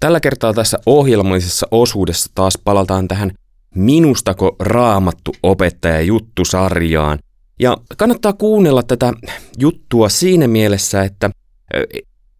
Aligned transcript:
tällä 0.00 0.20
kertaa 0.20 0.54
tässä 0.54 0.78
ohjelmallisessa 0.86 1.66
osuudessa 1.70 2.30
taas 2.34 2.58
palataan 2.64 3.08
tähän 3.08 3.30
Minustako 3.74 4.56
raamattu 4.60 5.32
opettaja 5.42 6.00
juttusarjaan. 6.00 7.18
Ja 7.60 7.76
kannattaa 7.96 8.32
kuunnella 8.32 8.82
tätä 8.82 9.12
juttua 9.58 10.08
siinä 10.08 10.48
mielessä, 10.48 11.02
että 11.02 11.30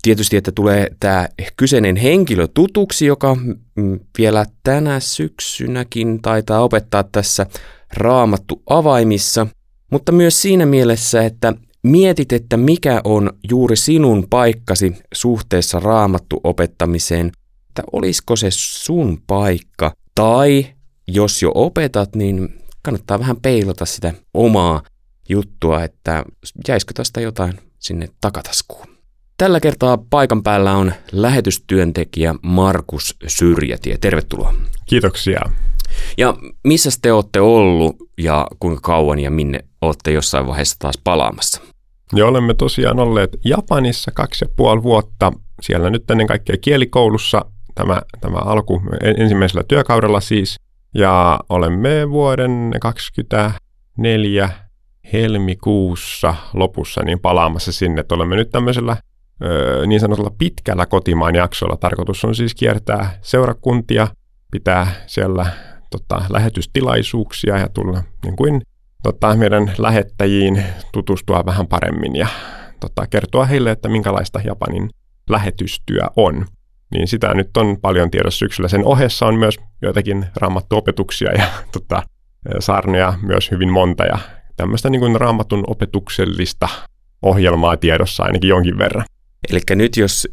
tietysti, 0.03 0.37
että 0.37 0.53
tulee 0.53 0.87
tämä 1.01 1.29
kyseinen 1.57 1.97
henkilö 1.97 2.49
tutuksi, 2.55 3.07
joka 3.07 3.37
vielä 4.19 4.47
tänä 4.63 5.01
syksynäkin 5.01 6.23
taitaa 6.23 6.61
opettaa 6.61 7.05
tässä 7.05 7.47
raamattu 7.97 8.63
avaimissa, 8.71 9.47
mutta 9.93 10.13
myös 10.13 10.43
siinä 10.43 10.67
mielessä, 10.67 11.23
että 11.23 11.55
mietit, 11.83 12.33
että 12.33 12.57
mikä 12.57 13.01
on 13.05 13.31
juuri 13.51 13.77
sinun 13.77 14.27
paikkasi 14.31 14.97
suhteessa 15.15 15.81
raamattu 15.81 16.41
opettamiseen, 16.45 17.33
että 17.81 17.91
olisiko 17.93 18.37
se 18.37 18.47
sun 18.51 19.23
paikka, 19.27 19.93
tai 20.15 20.67
jos 21.09 21.43
jo 21.43 21.53
opetat, 21.55 22.17
niin 22.17 22.49
kannattaa 22.83 23.19
vähän 23.19 23.37
peilata 23.37 23.87
sitä 23.87 24.13
omaa 24.35 24.83
juttua, 25.29 25.85
että 25.85 26.25
jäisikö 26.69 26.93
tästä 26.95 27.21
jotain 27.21 27.55
sinne 27.79 28.09
takataskuun. 28.21 28.87
Tällä 29.37 29.61
kertaa 29.61 29.99
paikan 30.11 30.43
päällä 30.43 30.73
on 30.73 30.93
lähetystyöntekijä 31.13 32.35
Markus 32.43 33.17
Syrjätie. 33.27 33.99
Tervetuloa. 33.99 34.55
Kiitoksia. 34.87 35.41
Ja 36.19 36.35
missä 36.65 36.91
te 37.03 37.13
olette 37.13 37.41
ollut 37.41 37.97
ja 38.19 38.47
kuinka 38.61 38.81
kauan 38.81 39.19
ja 39.19 39.31
minne 39.31 39.65
olette 39.83 40.13
jossain 40.13 40.47
vaiheessa 40.47 40.77
taas 40.79 40.99
palaamassa? 41.05 41.61
Ja 42.17 42.27
olemme 42.27 42.55
tosiaan 42.55 43.01
olleet 43.01 43.37
Japanissa 43.45 44.11
kaksi 44.15 44.45
ja 44.45 44.49
puoli 44.57 44.83
vuotta. 44.83 45.33
Siellä 45.63 45.91
nyt 45.91 46.11
ennen 46.11 46.27
kaikkea 46.27 46.57
kielikoulussa 46.57 47.45
tämä, 47.75 48.03
tämä 48.21 48.39
alku 48.39 48.83
ensimmäisellä 49.03 49.65
työkaudella 49.69 50.21
siis. 50.21 50.57
Ja 50.95 51.41
olemme 51.49 52.11
vuoden 52.11 52.71
2024 52.81 54.51
helmikuussa 55.13 56.35
lopussa 56.55 57.03
niin 57.03 57.21
palaamassa 57.21 57.73
sinne, 57.73 58.01
että 58.01 58.15
olemme 58.15 58.37
nyt 58.37 58.51
tämmöisellä 58.51 58.97
niin 59.87 60.01
sanotulla 60.01 60.31
pitkällä 60.39 60.87
kotimaan 60.87 61.35
jaksolla. 61.35 61.77
Tarkoitus 61.77 62.25
on 62.25 62.35
siis 62.35 62.55
kiertää 62.55 63.19
seurakuntia, 63.23 64.09
pitää 64.51 64.87
siellä 65.07 65.47
tota, 65.91 66.23
lähetystilaisuuksia 66.29 67.59
ja 67.59 67.69
tulla 67.69 68.03
niin 68.25 68.37
kuin 68.37 68.63
tota, 69.03 69.37
meidän 69.37 69.73
lähettäjiin 69.79 70.65
tutustua 70.93 71.47
vähän 71.47 71.67
paremmin 71.67 72.17
ja 72.17 72.27
tota, 72.81 73.07
kertoa 73.07 73.45
heille, 73.45 73.71
että 73.71 73.89
minkälaista 73.89 74.41
Japanin 74.45 74.91
lähetystyö 75.31 76.03
on. 76.17 76.47
Niin 76.91 77.09
sitä 77.09 77.35
nyt 77.35 77.57
on 77.57 77.77
paljon 77.81 78.11
tiedossa 78.11 78.39
syksyllä. 78.39 78.69
Sen 78.69 78.85
ohessa 78.85 79.27
on 79.27 79.35
myös 79.35 79.57
joitakin 79.83 80.27
raamattuopetuksia 80.37 81.33
ja 81.33 81.45
tota, 81.73 82.03
saarnoja 82.59 83.15
myös 83.23 83.51
hyvin 83.51 83.73
monta 83.73 84.05
ja 84.05 84.19
tämmöistä 84.57 84.91
niin 84.91 85.01
kuin 85.01 85.21
raamatun 85.21 85.65
opetuksellista 85.67 86.69
ohjelmaa 87.23 87.77
tiedossa 87.77 88.23
ainakin 88.23 88.49
jonkin 88.49 88.79
verran. 88.79 89.05
Eli 89.51 89.61
nyt 89.71 89.97
jos 89.97 90.29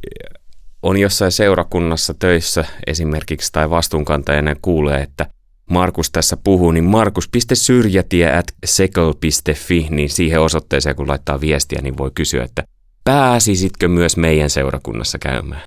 on 0.83 0.97
jossain 0.97 1.31
seurakunnassa 1.31 2.13
töissä 2.13 2.65
esimerkiksi 2.87 3.51
tai 3.51 3.69
vastuunkantajana 3.69 4.55
kuulee, 4.61 5.01
että 5.01 5.25
Markus 5.69 6.11
tässä 6.11 6.37
puhuu, 6.37 6.71
niin 6.71 6.83
markus.syrjätie 6.83 8.37
at 8.37 8.45
sekel.fi, 8.65 9.87
niin 9.89 10.09
siihen 10.09 10.41
osoitteeseen 10.41 10.95
kun 10.95 11.07
laittaa 11.07 11.41
viestiä, 11.41 11.79
niin 11.81 11.97
voi 11.97 12.11
kysyä, 12.15 12.43
että 12.43 12.63
pääsisitkö 13.03 13.87
myös 13.87 14.17
meidän 14.17 14.49
seurakunnassa 14.49 15.19
käymään? 15.19 15.61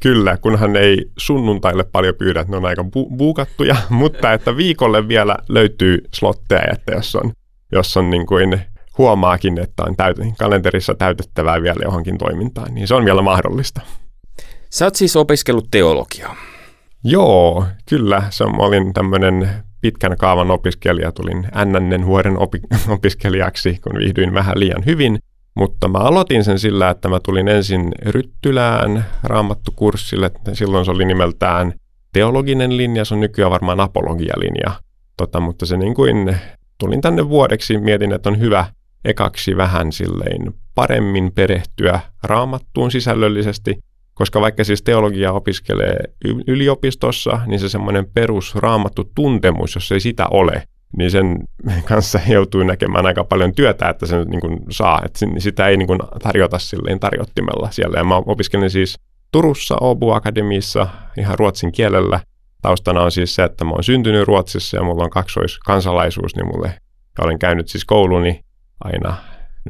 Kyllä, 0.00 0.36
kunhan 0.36 0.76
ei 0.76 1.10
sunnuntaille 1.18 1.84
paljon 1.84 2.14
pyydä, 2.14 2.40
että 2.40 2.50
ne 2.50 2.56
on 2.56 2.64
aika 2.66 2.82
bu- 2.82 3.16
buukattuja, 3.16 3.76
mutta 3.90 4.32
että 4.32 4.56
viikolle 4.56 5.08
vielä 5.08 5.36
löytyy 5.48 6.04
slotteja, 6.14 6.72
että 6.72 6.92
jos 6.92 7.16
on, 7.16 7.32
jos 7.72 7.96
on 7.96 8.10
niin 8.10 8.26
kuin 8.26 8.60
huomaakin, 8.98 9.58
että 9.58 9.82
on 9.82 9.96
täyt- 9.96 10.34
kalenterissa 10.38 10.94
täytettävää 10.94 11.62
vielä 11.62 11.80
johonkin 11.82 12.18
toimintaan, 12.18 12.74
niin 12.74 12.88
se 12.88 12.94
on 12.94 13.04
vielä 13.04 13.22
mahdollista. 13.22 13.80
Sä 14.70 14.84
oot 14.84 14.94
siis 14.94 15.16
opiskellut 15.16 15.68
teologiaa. 15.70 16.36
Joo, 17.04 17.64
kyllä. 17.88 18.22
Se, 18.30 18.44
mä 18.44 18.56
olin 18.56 18.94
tämmöinen 18.94 19.50
pitkän 19.80 20.16
kaavan 20.18 20.50
opiskelija, 20.50 21.12
tulin 21.12 21.46
NNN 21.64 22.06
vuoden 22.06 22.36
opi- 22.38 22.60
opiskelijaksi, 22.94 23.78
kun 23.82 23.98
viihdyin 23.98 24.34
vähän 24.34 24.58
liian 24.60 24.84
hyvin. 24.86 25.18
Mutta 25.56 25.88
mä 25.88 25.98
aloitin 25.98 26.44
sen 26.44 26.58
sillä, 26.58 26.90
että 26.90 27.08
mä 27.08 27.20
tulin 27.20 27.48
ensin 27.48 27.92
Ryttylään 28.02 29.04
raamattukurssille. 29.22 30.30
Silloin 30.52 30.84
se 30.84 30.90
oli 30.90 31.04
nimeltään 31.04 31.72
teologinen 32.12 32.76
linja, 32.76 33.04
se 33.04 33.14
on 33.14 33.20
nykyään 33.20 33.50
varmaan 33.50 33.80
apologialinja. 33.80 34.72
Tota, 35.16 35.40
mutta 35.40 35.66
se 35.66 35.76
niin 35.76 35.94
kuin, 35.94 36.36
tulin 36.78 37.00
tänne 37.00 37.28
vuodeksi, 37.28 37.78
mietin, 37.78 38.12
että 38.12 38.28
on 38.28 38.38
hyvä 38.38 38.66
ekaksi 39.04 39.56
vähän 39.56 39.92
silleen 39.92 40.54
paremmin 40.74 41.32
perehtyä 41.32 42.00
raamattuun 42.22 42.90
sisällöllisesti, 42.90 43.78
koska 44.14 44.40
vaikka 44.40 44.64
siis 44.64 44.82
teologia 44.82 45.32
opiskelee 45.32 45.96
yliopistossa, 46.46 47.40
niin 47.46 47.60
se 47.60 47.68
semmoinen 47.68 48.06
perus 48.14 48.54
raamattu 48.54 49.10
tuntemus, 49.14 49.74
jos 49.74 49.92
ei 49.92 50.00
sitä 50.00 50.26
ole, 50.30 50.62
niin 50.98 51.10
sen 51.10 51.38
kanssa 51.88 52.20
joutuu 52.28 52.62
näkemään 52.62 53.06
aika 53.06 53.24
paljon 53.24 53.54
työtä, 53.54 53.88
että 53.88 54.06
sen 54.06 54.26
niin 54.28 54.40
kuin 54.40 54.58
saa, 54.70 55.00
että 55.04 55.18
sitä 55.38 55.68
ei 55.68 55.76
niin 55.76 55.86
kuin 55.86 55.98
tarjota 56.22 56.58
silleen 56.58 57.00
tarjottimella 57.00 57.70
siellä. 57.70 57.98
Ja 57.98 58.04
mä 58.04 58.16
opiskelin 58.16 58.70
siis 58.70 58.98
Turussa 59.32 59.76
Obu 59.80 60.10
Akademiissa 60.10 60.88
ihan 61.18 61.38
ruotsin 61.38 61.72
kielellä. 61.72 62.20
Taustana 62.62 63.00
on 63.00 63.12
siis 63.12 63.34
se, 63.34 63.44
että 63.44 63.64
mä 63.64 63.70
oon 63.70 63.84
syntynyt 63.84 64.26
Ruotsissa 64.26 64.76
ja 64.76 64.82
mulla 64.82 65.04
on 65.04 65.10
kaksoiskansalaisuus, 65.10 66.36
niin 66.36 66.46
mulle 66.46 66.74
olen 67.20 67.38
käynyt 67.38 67.68
siis 67.68 67.84
kouluni 67.84 68.40
aina 68.80 69.16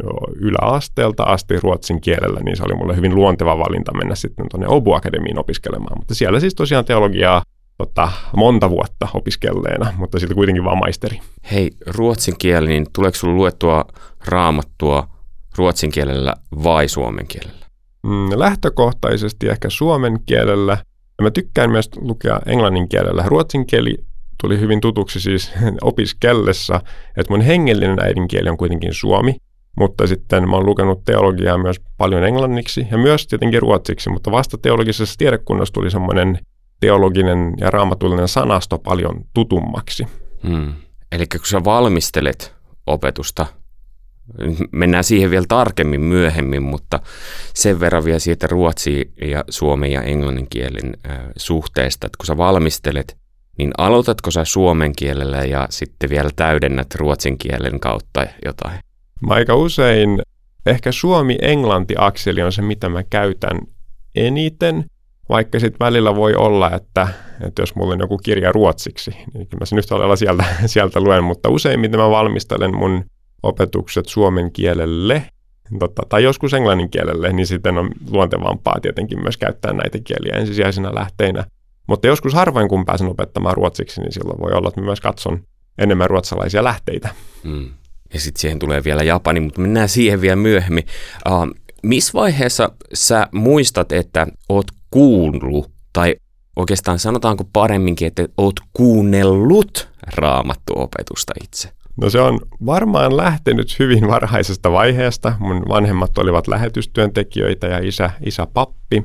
no, 0.02 0.10
yläasteelta 0.34 1.22
asti 1.22 1.60
ruotsin 1.60 2.00
kielellä, 2.00 2.40
niin 2.40 2.56
se 2.56 2.62
oli 2.62 2.74
mulle 2.74 2.96
hyvin 2.96 3.14
luonteva 3.14 3.58
valinta 3.58 3.96
mennä 3.96 4.14
sitten 4.14 4.46
tuonne 4.50 4.66
Obu 4.68 4.92
Akademiin 4.92 5.38
opiskelemaan. 5.38 5.98
Mutta 5.98 6.14
siellä 6.14 6.40
siis 6.40 6.54
tosiaan 6.54 6.84
teologiaa 6.84 7.42
tota, 7.78 8.12
monta 8.36 8.70
vuotta 8.70 9.08
opiskelleena, 9.14 9.92
mutta 9.96 10.18
sitten 10.18 10.36
kuitenkin 10.36 10.64
vaan 10.64 10.78
maisteri. 10.78 11.20
Hei, 11.52 11.70
ruotsin 11.86 12.34
kieli, 12.38 12.68
niin 12.68 12.86
tuleeko 12.92 13.16
sinulla 13.16 13.38
luettua 13.38 13.84
raamattua 14.26 15.08
ruotsin 15.58 15.92
kielellä 15.92 16.34
vai 16.64 16.88
suomen 16.88 17.26
kielellä? 17.26 17.66
Mm, 18.02 18.30
lähtökohtaisesti 18.34 19.48
ehkä 19.48 19.70
suomen 19.70 20.18
kielellä. 20.26 20.78
Mä 21.22 21.30
tykkään 21.30 21.70
myös 21.70 21.90
lukea 21.96 22.40
englannin 22.46 22.88
kielellä. 22.88 23.24
Ruotsin 23.26 23.66
kieli 23.66 23.96
tuli 24.42 24.60
hyvin 24.60 24.80
tutuksi 24.80 25.20
siis 25.20 25.52
opiskellessa, 25.82 26.80
että 27.16 27.32
mun 27.32 27.40
hengellinen 27.40 28.00
äidinkieli 28.00 28.48
on 28.48 28.56
kuitenkin 28.56 28.94
suomi, 28.94 29.36
mutta 29.76 30.06
sitten 30.06 30.48
mä 30.48 30.56
oon 30.56 30.66
lukenut 30.66 31.04
teologiaa 31.04 31.58
myös 31.58 31.80
paljon 31.96 32.24
englanniksi 32.24 32.86
ja 32.90 32.98
myös 32.98 33.26
tietenkin 33.26 33.62
ruotsiksi, 33.62 34.10
mutta 34.10 34.30
vasta 34.30 34.58
teologisessa 34.58 35.14
tiedekunnassa 35.18 35.72
tuli 35.72 35.90
semmoinen 35.90 36.38
teologinen 36.80 37.54
ja 37.60 37.70
raamatullinen 37.70 38.28
sanasto 38.28 38.78
paljon 38.78 39.24
tutummaksi. 39.34 40.06
Hmm. 40.48 40.72
Eli 41.12 41.26
kun 41.26 41.40
sä 41.44 41.64
valmistelet 41.64 42.54
opetusta, 42.86 43.46
mennään 44.72 45.04
siihen 45.04 45.30
vielä 45.30 45.44
tarkemmin 45.48 46.00
myöhemmin, 46.00 46.62
mutta 46.62 47.00
sen 47.54 47.80
verran 47.80 48.04
vielä 48.04 48.18
siitä 48.18 48.46
ruotsi 48.46 49.12
ja 49.20 49.44
suomen 49.50 49.92
ja 49.92 50.02
englannin 50.02 50.46
kielen 50.50 50.96
äh, 51.10 51.18
suhteesta, 51.36 52.06
että 52.06 52.16
kun 52.16 52.26
sä 52.26 52.36
valmistelet 52.36 53.16
niin 53.58 53.70
aloitatko 53.78 54.30
sä 54.30 54.44
suomen 54.44 54.92
kielellä 54.96 55.44
ja 55.44 55.66
sitten 55.70 56.10
vielä 56.10 56.30
täydennät 56.36 56.94
ruotsin 56.94 57.38
kielen 57.38 57.80
kautta 57.80 58.26
jotain? 58.44 58.78
Mä 59.26 59.34
aika 59.34 59.54
usein, 59.54 60.22
ehkä 60.66 60.92
suomi-englanti-akseli 60.92 62.42
on 62.42 62.52
se, 62.52 62.62
mitä 62.62 62.88
mä 62.88 63.02
käytän 63.02 63.58
eniten, 64.14 64.84
vaikka 65.28 65.60
sitten 65.60 65.86
välillä 65.86 66.16
voi 66.16 66.34
olla, 66.34 66.70
että, 66.70 67.08
että 67.40 67.62
jos 67.62 67.74
mulla 67.74 67.92
on 67.94 68.00
joku 68.00 68.18
kirja 68.18 68.52
ruotsiksi, 68.52 69.10
niin 69.10 69.46
kyllä 69.46 69.60
mä 69.60 69.66
sen 69.66 69.78
yhtä 69.78 69.98
lailla 69.98 70.16
sieltä, 70.16 70.44
sieltä 70.66 71.00
luen, 71.00 71.24
mutta 71.24 71.48
useimmiten 71.48 72.00
mä 72.00 72.10
valmistelen 72.10 72.76
mun 72.76 73.04
opetukset 73.42 74.06
suomen 74.06 74.52
kielelle, 74.52 75.22
totta, 75.78 76.02
tai 76.08 76.22
joskus 76.24 76.54
englannin 76.54 76.90
kielelle, 76.90 77.32
niin 77.32 77.46
sitten 77.46 77.78
on 77.78 77.90
luontevampaa 78.10 78.80
tietenkin 78.82 79.22
myös 79.22 79.36
käyttää 79.36 79.72
näitä 79.72 79.98
kieliä 80.04 80.40
ensisijaisena 80.40 80.94
lähteinä. 80.94 81.44
Mutta 81.86 82.06
joskus 82.06 82.34
harvoin 82.34 82.68
kun 82.68 82.84
pääsen 82.84 83.08
opettamaan 83.08 83.56
ruotsiksi, 83.56 84.00
niin 84.00 84.12
silloin 84.12 84.40
voi 84.40 84.52
olla, 84.52 84.68
että 84.68 84.80
myös 84.80 85.00
katson 85.00 85.40
enemmän 85.78 86.10
ruotsalaisia 86.10 86.64
lähteitä. 86.64 87.08
Mm. 87.42 87.70
Ja 88.14 88.20
sitten 88.20 88.40
siihen 88.40 88.58
tulee 88.58 88.84
vielä 88.84 89.02
Japani, 89.02 89.40
mutta 89.40 89.60
mennään 89.60 89.88
siihen 89.88 90.20
vielä 90.20 90.36
myöhemmin. 90.36 90.84
Uh, 91.28 91.63
missä 91.84 92.12
vaiheessa 92.14 92.70
sä 92.94 93.26
muistat, 93.32 93.92
että 93.92 94.26
oot 94.48 94.66
kuullut, 94.90 95.70
tai 95.92 96.16
oikeastaan 96.56 96.98
sanotaanko 96.98 97.44
paremminkin, 97.52 98.08
että 98.08 98.28
oot 98.36 98.54
kuunnellut 98.72 99.88
raamattuopetusta 100.16 101.32
itse? 101.44 101.70
No 101.96 102.10
se 102.10 102.20
on 102.20 102.40
varmaan 102.66 103.16
lähtenyt 103.16 103.78
hyvin 103.78 104.08
varhaisesta 104.08 104.72
vaiheesta. 104.72 105.34
Mun 105.38 105.62
vanhemmat 105.68 106.18
olivat 106.18 106.48
lähetystyöntekijöitä 106.48 107.66
ja 107.66 107.78
isä, 107.78 108.10
isä 108.26 108.46
pappi. 108.46 108.96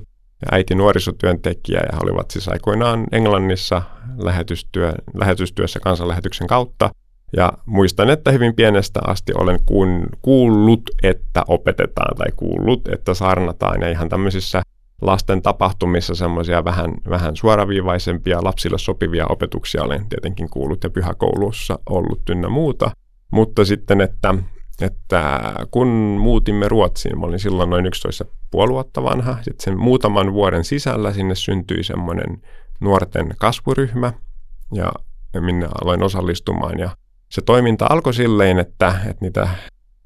ja 0.42 0.48
äiti 0.52 0.76
nuorisotyöntekijä 0.76 1.80
ja 1.92 1.98
olivat 2.04 2.32
siis 2.32 2.48
aikoinaan 2.48 3.06
Englannissa 3.12 3.82
lähetystyö, 4.18 4.94
lähetystyössä 5.14 5.80
kansanlähetyksen 5.80 6.48
kautta. 6.48 6.90
Ja 7.38 7.54
muistan, 7.66 8.10
että 8.10 8.32
hyvin 8.32 8.56
pienestä 8.56 9.00
asti 9.08 9.34
olen 9.36 9.60
kuullut, 10.22 10.82
että 11.04 11.44
opetetaan 11.48 12.18
tai 12.18 12.28
kuullut, 12.36 12.88
että 12.88 13.14
saarnataan 13.14 13.82
ja 13.82 13.90
ihan 13.90 14.10
tämmöisissä 14.10 14.62
lasten 15.02 15.42
tapahtumissa 15.42 16.16
semmoisia 16.16 16.64
vähän, 16.64 16.94
vähän 17.10 17.36
suoraviivaisempia 17.36 18.44
lapsille 18.44 18.78
sopivia 18.78 19.26
opetuksia 19.30 19.84
olen 19.84 20.10
tietenkin 20.10 20.50
kuullut 20.50 20.84
ja 20.84 20.90
pyhäkoulussa 20.90 21.80
ollut 21.90 22.30
ynnä 22.30 22.50
muuta. 22.50 22.92
Mutta 23.32 23.66
sitten, 23.66 24.02
että, 24.02 24.36
että 24.82 25.42
kun 25.72 25.88
muutimme 26.22 26.68
Ruotsiin, 26.68 27.20
mä 27.20 27.26
olin 27.26 27.40
silloin 27.40 27.70
noin 27.70 27.86
11 27.86 28.26
vuotta 28.54 29.04
vanha, 29.04 29.36
sitten 29.36 29.64
sen 29.64 29.80
muutaman 29.80 30.34
vuoden 30.34 30.64
sisällä 30.64 31.14
sinne 31.14 31.36
syntyi 31.36 31.84
semmoinen 31.84 32.42
nuorten 32.82 33.34
kasvuryhmä 33.38 34.14
ja 34.74 34.92
minne 35.42 35.68
aloin 35.84 36.04
osallistumaan 36.04 36.80
ja 36.80 36.90
se 37.30 37.42
toiminta 37.42 37.88
alkoi 37.90 38.14
silleen, 38.14 38.60
että, 38.60 38.94
että 39.10 39.26
niitä 39.26 39.50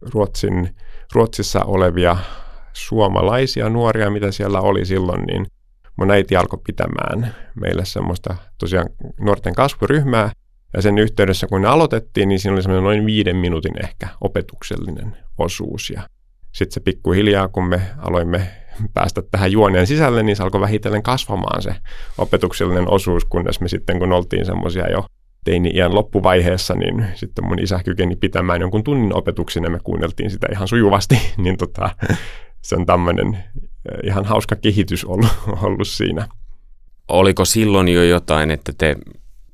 Ruotsin, 0.02 0.76
Ruotsissa 1.14 1.64
olevia 1.64 2.18
suomalaisia 2.74 3.70
nuoria, 3.70 4.10
mitä 4.10 4.32
siellä 4.32 4.62
oli 4.62 4.86
silloin, 4.86 5.22
niin 5.22 5.46
mun 5.96 6.12
äiti 6.12 6.36
alkoi 6.36 6.60
pitämään 6.68 7.36
meille 7.56 7.86
semmoista 7.86 8.36
tosiaan 8.58 8.90
nuorten 9.20 9.56
kasvuryhmää. 9.56 10.32
Ja 10.74 10.82
sen 10.82 10.98
yhteydessä, 10.98 11.48
kun 11.48 11.62
ne 11.62 11.68
aloitettiin, 11.68 12.30
niin 12.30 12.40
siinä 12.40 12.54
oli 12.54 12.64
semmoinen 12.64 12.84
noin 12.84 13.06
viiden 13.06 13.36
minuutin 13.36 13.84
ehkä 13.84 14.08
opetuksellinen 14.22 15.18
osuus. 15.38 15.90
Ja 15.90 16.02
sitten 16.52 16.74
se 16.74 16.80
pikkuhiljaa, 16.80 17.48
kun 17.48 17.68
me 17.68 17.82
aloimme 17.98 18.48
päästä 18.94 19.22
tähän 19.32 19.52
juoneen 19.52 19.88
sisälle, 19.88 20.24
niin 20.24 20.36
se 20.36 20.44
alkoi 20.44 20.62
vähitellen 20.62 21.04
kasvamaan 21.04 21.62
se 21.62 21.76
opetuksellinen 22.18 22.90
osuus, 22.90 23.26
kunnes 23.26 23.62
me 23.62 23.68
sitten, 23.68 24.00
kun 24.00 24.14
oltiin 24.14 24.46
semmoisia 24.46 24.92
jo 24.92 25.06
teini-iän 25.44 25.96
loppuvaiheessa, 25.96 26.74
niin 26.74 27.06
sitten 27.16 27.48
mun 27.48 27.60
isä 27.60 27.80
kykeni 27.86 28.16
pitämään 28.16 28.62
jonkun 28.62 28.84
tunnin 28.84 29.16
opetuksen 29.16 29.64
ja 29.64 29.70
me 29.70 29.80
kuunneltiin 29.84 30.32
sitä 30.32 30.48
ihan 30.52 30.68
sujuvasti, 30.68 31.18
niin 31.44 31.58
tota, 31.58 31.90
se 32.62 32.76
on 32.76 32.86
tämmöinen 32.86 33.36
eh, 33.36 34.00
ihan 34.04 34.26
hauska 34.26 34.56
kehitys 34.56 35.06
ollut, 35.06 35.32
ollut 35.64 35.88
siinä. 35.88 36.28
Oliko 37.08 37.46
silloin 37.46 37.88
jo 37.88 38.04
jotain, 38.04 38.52
että 38.52 38.74
te 38.78 38.96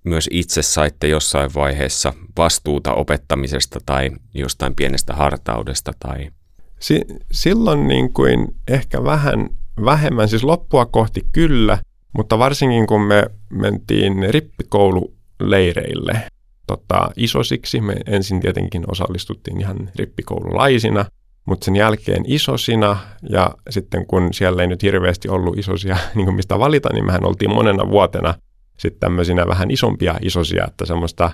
myös 0.03 0.29
itse 0.31 0.61
saitte 0.61 1.07
jossain 1.07 1.53
vaiheessa 1.55 2.13
vastuuta 2.37 2.93
opettamisesta 2.93 3.79
tai 3.85 4.11
jostain 4.33 4.75
pienestä 4.75 5.13
hartaudesta? 5.13 5.91
Tai... 5.99 6.29
Si- 6.79 7.05
silloin 7.31 7.87
niin 7.87 8.13
kuin 8.13 8.47
ehkä 8.67 9.03
vähän 9.03 9.49
vähemmän, 9.85 10.29
siis 10.29 10.43
loppua 10.43 10.85
kohti 10.85 11.21
kyllä, 11.31 11.77
mutta 12.13 12.39
varsinkin 12.39 12.87
kun 12.87 13.01
me 13.01 13.23
mentiin 13.49 14.13
rippikoululeireille 15.39 16.21
tota, 16.67 17.09
isosiksi, 17.15 17.81
me 17.81 17.95
ensin 18.05 18.39
tietenkin 18.39 18.83
osallistuttiin 18.91 19.59
ihan 19.59 19.89
rippikoululaisina– 19.95 21.05
mutta 21.45 21.65
sen 21.65 21.75
jälkeen 21.75 22.23
isosina 22.27 22.97
ja 23.29 23.49
sitten 23.69 24.05
kun 24.05 24.33
siellä 24.33 24.61
ei 24.61 24.67
nyt 24.67 24.83
hirveästi 24.83 25.29
ollut 25.29 25.57
isosia 25.57 25.97
niin 26.15 26.33
mistä 26.33 26.59
valita, 26.59 26.93
niin 26.93 27.05
mehän 27.05 27.27
oltiin 27.27 27.53
monena 27.53 27.89
vuotena 27.89 28.33
sitten 28.77 28.99
tämmöisinä 28.99 29.47
vähän 29.47 29.71
isompia 29.71 30.15
isosia, 30.21 30.65
että 30.67 30.85
semmoista 30.85 31.31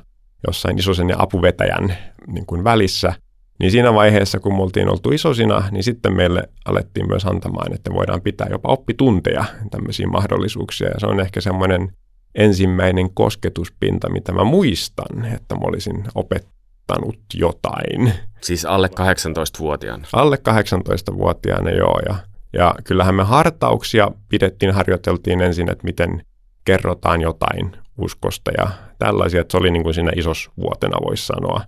jossain 0.48 0.80
isosen 0.80 1.10
ja 1.10 1.16
apuvetäjän 1.20 1.98
niin 2.28 2.46
kuin 2.46 2.64
välissä. 2.64 3.14
Niin 3.60 3.72
siinä 3.72 3.94
vaiheessa, 3.94 4.40
kun 4.40 4.56
me 4.56 4.62
oltiin 4.62 4.90
oltu 4.90 5.12
isosina, 5.12 5.64
niin 5.72 5.84
sitten 5.84 6.16
meille 6.16 6.44
alettiin 6.66 7.08
myös 7.08 7.26
antamaan, 7.26 7.74
että 7.74 7.94
voidaan 7.94 8.22
pitää 8.22 8.48
jopa 8.50 8.70
oppitunteja, 8.70 9.46
tämmöisiä 9.72 10.08
mahdollisuuksia. 10.08 10.88
Ja 10.88 11.00
se 11.00 11.06
on 11.06 11.20
ehkä 11.20 11.42
semmoinen 11.42 11.92
ensimmäinen 12.36 13.14
kosketuspinta, 13.14 14.10
mitä 14.10 14.32
mä 14.32 14.44
muistan, 14.44 15.26
että 15.26 15.56
mä 15.56 15.62
olisin 15.64 16.04
opet, 16.16 16.48
opettanut 16.90 17.20
jotain. 17.34 18.14
Siis 18.42 18.66
alle 18.66 18.88
18-vuotiaana? 18.88 20.08
Alle 20.14 20.38
18-vuotiaana, 20.50 21.70
joo. 21.70 22.00
Ja, 22.10 22.16
ja 22.54 22.76
kyllähän 22.84 23.16
me 23.16 23.24
hartauksia 23.24 24.12
pidettiin, 24.30 24.74
harjoiteltiin 24.74 25.42
ensin, 25.42 25.72
että 25.72 25.84
miten 25.84 26.26
kerrotaan 26.66 27.22
jotain 27.22 27.72
uskosta 27.98 28.52
ja 28.58 28.68
tällaisia, 29.00 29.42
että 29.42 29.52
se 29.52 29.58
oli 29.58 29.72
niin 29.72 29.84
kuin 29.84 29.94
siinä 29.94 30.12
isosvuotena 30.16 30.98
voisi 31.08 31.26
sanoa. 31.26 31.62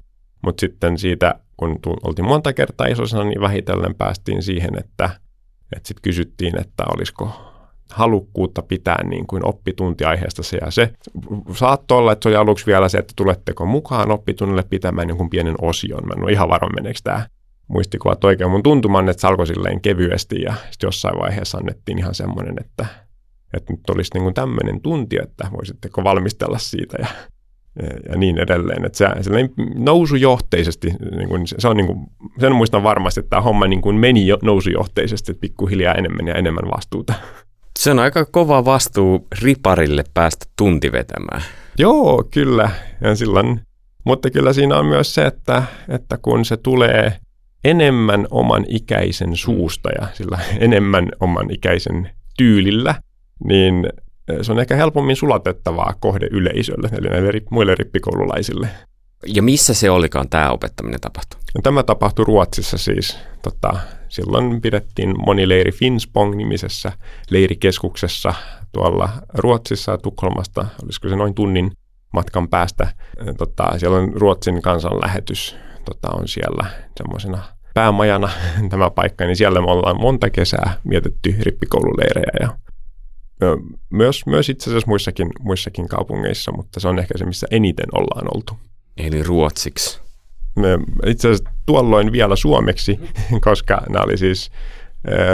Mutta 0.43 0.61
sitten 0.61 0.97
siitä, 0.97 1.35
kun 1.57 1.79
oltiin 2.03 2.27
monta 2.27 2.53
kertaa 2.53 2.87
isosena, 2.87 3.23
niin 3.23 3.41
vähitellen 3.41 3.95
päästiin 3.95 4.43
siihen, 4.43 4.79
että, 4.79 5.09
että 5.75 5.87
sitten 5.87 6.01
kysyttiin, 6.01 6.59
että 6.61 6.83
olisiko 6.95 7.53
halukkuutta 7.91 8.61
pitää 8.61 9.03
niin 9.03 9.27
kuin 9.27 9.45
oppituntiaiheesta 9.45 10.43
se 10.43 10.57
ja 10.57 10.71
se. 10.71 10.93
Saattoi 11.53 11.97
olla, 11.97 12.11
että 12.11 12.23
se 12.23 12.29
oli 12.29 12.35
aluksi 12.35 12.65
vielä 12.65 12.89
se, 12.89 12.97
että 12.97 13.13
tuletteko 13.15 13.65
mukaan 13.65 14.11
oppitunnille 14.11 14.63
pitämään 14.69 15.09
jonkun 15.09 15.29
pienen 15.29 15.55
osion. 15.61 16.07
Mä 16.07 16.13
en 16.17 16.23
ole 16.23 16.31
ihan 16.31 16.49
varma, 16.49 16.69
meneekö 16.75 16.99
tämä 17.03 17.27
muistikuvat 17.67 18.23
oikein. 18.23 18.51
Mun 18.51 18.63
tuntuman, 18.63 19.09
että 19.09 19.21
se 19.21 19.27
alkoi 19.27 19.47
silleen 19.47 19.81
kevyesti 19.81 20.41
ja 20.41 20.53
sitten 20.71 20.87
jossain 20.87 21.19
vaiheessa 21.19 21.57
annettiin 21.57 21.99
ihan 21.99 22.15
semmoinen, 22.15 22.55
että, 22.59 22.85
että 23.53 23.73
nyt 23.73 23.89
olisi 23.89 24.11
niin 24.13 24.23
kuin 24.23 24.33
tämmöinen 24.33 24.81
tunti, 24.81 25.17
että 25.23 25.49
voisitteko 25.57 26.03
valmistella 26.03 26.57
siitä 26.57 26.97
ja, 26.99 27.07
ja 28.09 28.17
niin 28.17 28.37
edelleen. 28.37 28.85
Että 28.85 28.97
se 28.97 29.07
sellainen 29.21 29.53
nousujohteisesti, 29.75 30.93
niin 31.17 31.29
kuin, 31.29 31.47
se 31.57 31.67
on 31.67 31.77
niin 31.77 31.87
kuin, 31.87 31.99
sen 32.39 32.55
muistan 32.55 32.83
varmasti, 32.83 33.19
että 33.19 33.29
tämä 33.29 33.41
homma 33.41 33.67
niin 33.67 33.81
kuin 33.81 33.95
meni 33.95 34.27
jo 34.27 34.37
nousujohteisesti, 34.43 35.31
että 35.31 35.41
pikkuhiljaa 35.41 35.93
enemmän 35.93 36.27
ja 36.27 36.35
enemmän 36.35 36.71
vastuuta. 36.75 37.13
Se 37.77 37.91
on 37.91 37.99
aika 37.99 38.25
kova 38.25 38.65
vastuu 38.65 39.27
riparille 39.41 40.03
päästä 40.13 40.45
tunti 40.57 40.91
vetämään. 40.91 41.41
Joo, 41.77 42.23
kyllä. 42.31 42.71
Ja 43.01 43.15
silloin, 43.15 43.61
mutta 44.03 44.29
kyllä 44.29 44.53
siinä 44.53 44.77
on 44.77 44.85
myös 44.85 45.13
se, 45.15 45.25
että, 45.25 45.63
että 45.89 46.17
kun 46.17 46.45
se 46.45 46.57
tulee 46.57 47.13
enemmän 47.63 48.27
oman 48.31 48.65
ikäisen 48.67 49.35
suusta 49.35 49.89
ja 50.01 50.07
sillä 50.13 50.39
enemmän 50.59 51.09
oman 51.19 51.51
ikäisen 51.51 52.09
tyylillä, 52.37 52.95
niin 53.43 53.89
se 54.41 54.51
on 54.51 54.59
ehkä 54.59 54.75
helpommin 54.75 55.15
sulatettavaa 55.15 55.93
kohdeyleisölle, 55.99 56.89
eli 56.97 57.09
näille 57.09 57.41
muille 57.51 57.75
rippikoululaisille. 57.75 58.67
Ja 59.25 59.41
missä 59.41 59.73
se 59.73 59.89
olikaan 59.89 60.29
tämä 60.29 60.51
opettaminen 60.51 60.99
tapahtui? 61.01 61.39
Tämä 61.63 61.83
tapahtui 61.83 62.25
Ruotsissa 62.25 62.77
siis. 62.77 63.17
Tota, 63.41 63.79
silloin 64.09 64.61
pidettiin 64.61 65.15
monileiri 65.25 65.71
Finspong-nimisessä 65.71 66.91
leirikeskuksessa 67.29 68.33
tuolla 68.71 69.09
Ruotsissa 69.33 69.97
Tukholmasta, 69.97 70.65
olisiko 70.83 71.09
se 71.09 71.15
noin 71.15 71.33
tunnin 71.33 71.71
matkan 72.13 72.47
päästä. 72.47 72.93
Tota, 73.37 73.79
siellä 73.79 73.97
on 73.97 74.13
Ruotsin 74.13 74.61
kansanlähetys 74.61 75.55
tota, 75.85 76.09
on 76.11 76.27
siellä 76.27 76.69
semmoisena 76.97 77.43
päämajana 77.73 78.29
tämä 78.69 78.89
paikka, 78.89 79.25
niin 79.25 79.35
siellä 79.35 79.61
me 79.61 79.71
ollaan 79.71 80.01
monta 80.01 80.29
kesää 80.29 80.73
mietitty 80.83 81.35
rippikoululeirejä 81.39 82.31
ja 82.39 82.57
myös, 83.89 84.25
myös 84.25 84.49
itse 84.49 84.69
asiassa 84.69 84.87
muissakin, 84.87 85.29
muissakin 85.39 85.87
kaupungeissa, 85.87 86.51
mutta 86.51 86.79
se 86.79 86.87
on 86.87 86.99
ehkä 86.99 87.17
se, 87.17 87.25
missä 87.25 87.47
eniten 87.51 87.85
ollaan 87.93 88.27
oltu. 88.35 88.57
Eli 88.97 89.23
ruotsiksi? 89.23 89.99
Itse 91.05 91.27
asiassa 91.27 91.49
tuolloin 91.65 92.11
vielä 92.11 92.35
suomeksi, 92.35 92.99
koska 93.41 93.81
nämä 93.89 94.03
oli 94.03 94.17
siis 94.17 94.51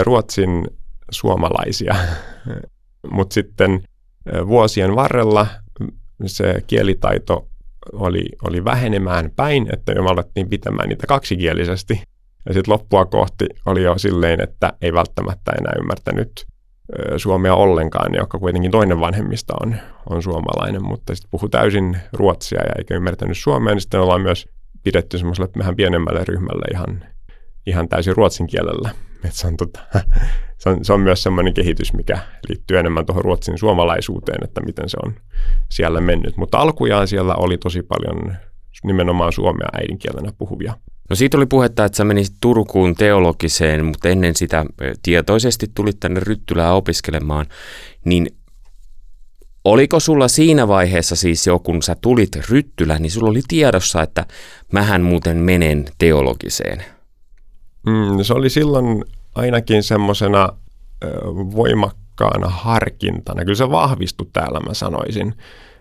Ruotsin 0.02 0.66
suomalaisia. 1.10 1.94
Mutta 3.10 3.34
sitten 3.34 3.82
vuosien 4.46 4.96
varrella 4.96 5.46
se 6.26 6.62
kielitaito 6.66 7.48
oli, 7.92 8.24
oli 8.42 8.64
vähenemään 8.64 9.30
päin, 9.36 9.66
että 9.72 9.94
me 9.94 10.10
alettiin 10.10 10.48
pitämään 10.48 10.88
niitä 10.88 11.06
kaksikielisesti. 11.06 12.02
Ja 12.48 12.54
sitten 12.54 12.72
loppua 12.72 13.04
kohti 13.04 13.46
oli 13.66 13.82
jo 13.82 13.98
silleen, 13.98 14.40
että 14.40 14.72
ei 14.80 14.92
välttämättä 14.92 15.52
enää 15.58 15.72
ymmärtänyt 15.78 16.46
suomea 17.16 17.54
ollenkaan, 17.54 18.14
joka 18.14 18.38
kuitenkin 18.38 18.70
toinen 18.70 19.00
vanhemmista 19.00 19.54
on, 19.62 19.76
on 20.10 20.22
suomalainen, 20.22 20.84
mutta 20.84 21.14
sitten 21.14 21.30
puhuu 21.30 21.48
täysin 21.48 21.96
ruotsia 22.12 22.60
ja 22.60 22.72
eikä 22.78 22.94
ymmärtänyt 22.94 23.38
suomea, 23.38 23.74
niin 23.74 23.80
sitten 23.80 24.00
ollaan 24.00 24.20
myös 24.20 24.48
pidetty 24.82 25.18
semmoiselle 25.18 25.50
vähän 25.58 25.76
pienemmälle 25.76 26.24
ryhmälle 26.24 26.64
ihan, 26.74 27.04
ihan 27.66 27.88
täysin 27.88 28.16
ruotsin 28.16 28.46
kielellä. 28.46 28.90
Et 29.24 29.32
se, 29.32 29.46
on 29.46 29.56
tota, 29.56 29.80
se, 30.58 30.68
on, 30.68 30.84
se 30.84 30.92
on 30.92 31.00
myös 31.00 31.22
semmoinen 31.22 31.54
kehitys, 31.54 31.92
mikä 31.92 32.18
liittyy 32.48 32.78
enemmän 32.78 33.06
tuohon 33.06 33.24
ruotsin 33.24 33.58
suomalaisuuteen, 33.58 34.44
että 34.44 34.60
miten 34.60 34.88
se 34.88 34.96
on 35.04 35.14
siellä 35.70 36.00
mennyt. 36.00 36.36
Mutta 36.36 36.58
alkujaan 36.58 37.08
siellä 37.08 37.34
oli 37.34 37.58
tosi 37.58 37.82
paljon 37.82 38.36
nimenomaan 38.84 39.32
suomea 39.32 39.68
äidinkielenä 39.72 40.32
puhuvia 40.38 40.74
No 41.10 41.16
siitä 41.16 41.36
oli 41.36 41.46
puhetta, 41.46 41.84
että 41.84 41.96
sä 41.96 42.04
menisit 42.04 42.36
Turkuun 42.40 42.94
teologiseen, 42.94 43.84
mutta 43.84 44.08
ennen 44.08 44.36
sitä 44.36 44.64
tietoisesti 45.02 45.70
tulit 45.74 46.00
tänne 46.00 46.20
Ryttylää 46.20 46.74
opiskelemaan, 46.74 47.46
niin 48.04 48.26
oliko 49.64 50.00
sulla 50.00 50.28
siinä 50.28 50.68
vaiheessa 50.68 51.16
siis 51.16 51.46
jo, 51.46 51.58
kun 51.58 51.82
sä 51.82 51.96
tulit 52.00 52.36
Ryttylään, 52.50 53.02
niin 53.02 53.10
sulla 53.10 53.30
oli 53.30 53.40
tiedossa, 53.48 54.02
että 54.02 54.26
mähän 54.72 55.02
muuten 55.02 55.36
menen 55.36 55.84
teologiseen? 55.98 56.84
Mm, 57.86 58.22
se 58.22 58.34
oli 58.34 58.50
silloin 58.50 59.04
ainakin 59.34 59.82
semmoisena 59.82 60.48
voimakkaana 61.54 62.04
voimakkaana 62.20 62.48
harkintana. 62.48 63.44
Kyllä 63.44 63.54
se 63.54 63.70
vahvistui 63.70 64.26
täällä, 64.32 64.60
mä 64.60 64.74
sanoisin. 64.74 65.34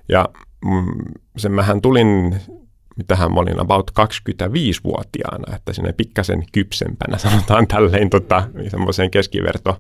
Ja 0.10 0.30
mm, 0.66 1.14
sen 1.38 1.52
mähän 1.52 1.82
tulin, 1.82 2.36
mitähän 2.96 3.34
mä 3.34 3.40
olin 3.40 3.60
about 3.60 3.92
25-vuotiaana, 3.92 5.56
että 5.56 5.74
sinne 5.74 5.94
pikkasen 5.94 6.44
kypsempänä 6.52 7.18
sanotaan 7.18 7.68
tälleen 7.68 8.10
tota, 8.10 8.44
semmoiseen 8.70 9.12
keskiverto, 9.12 9.78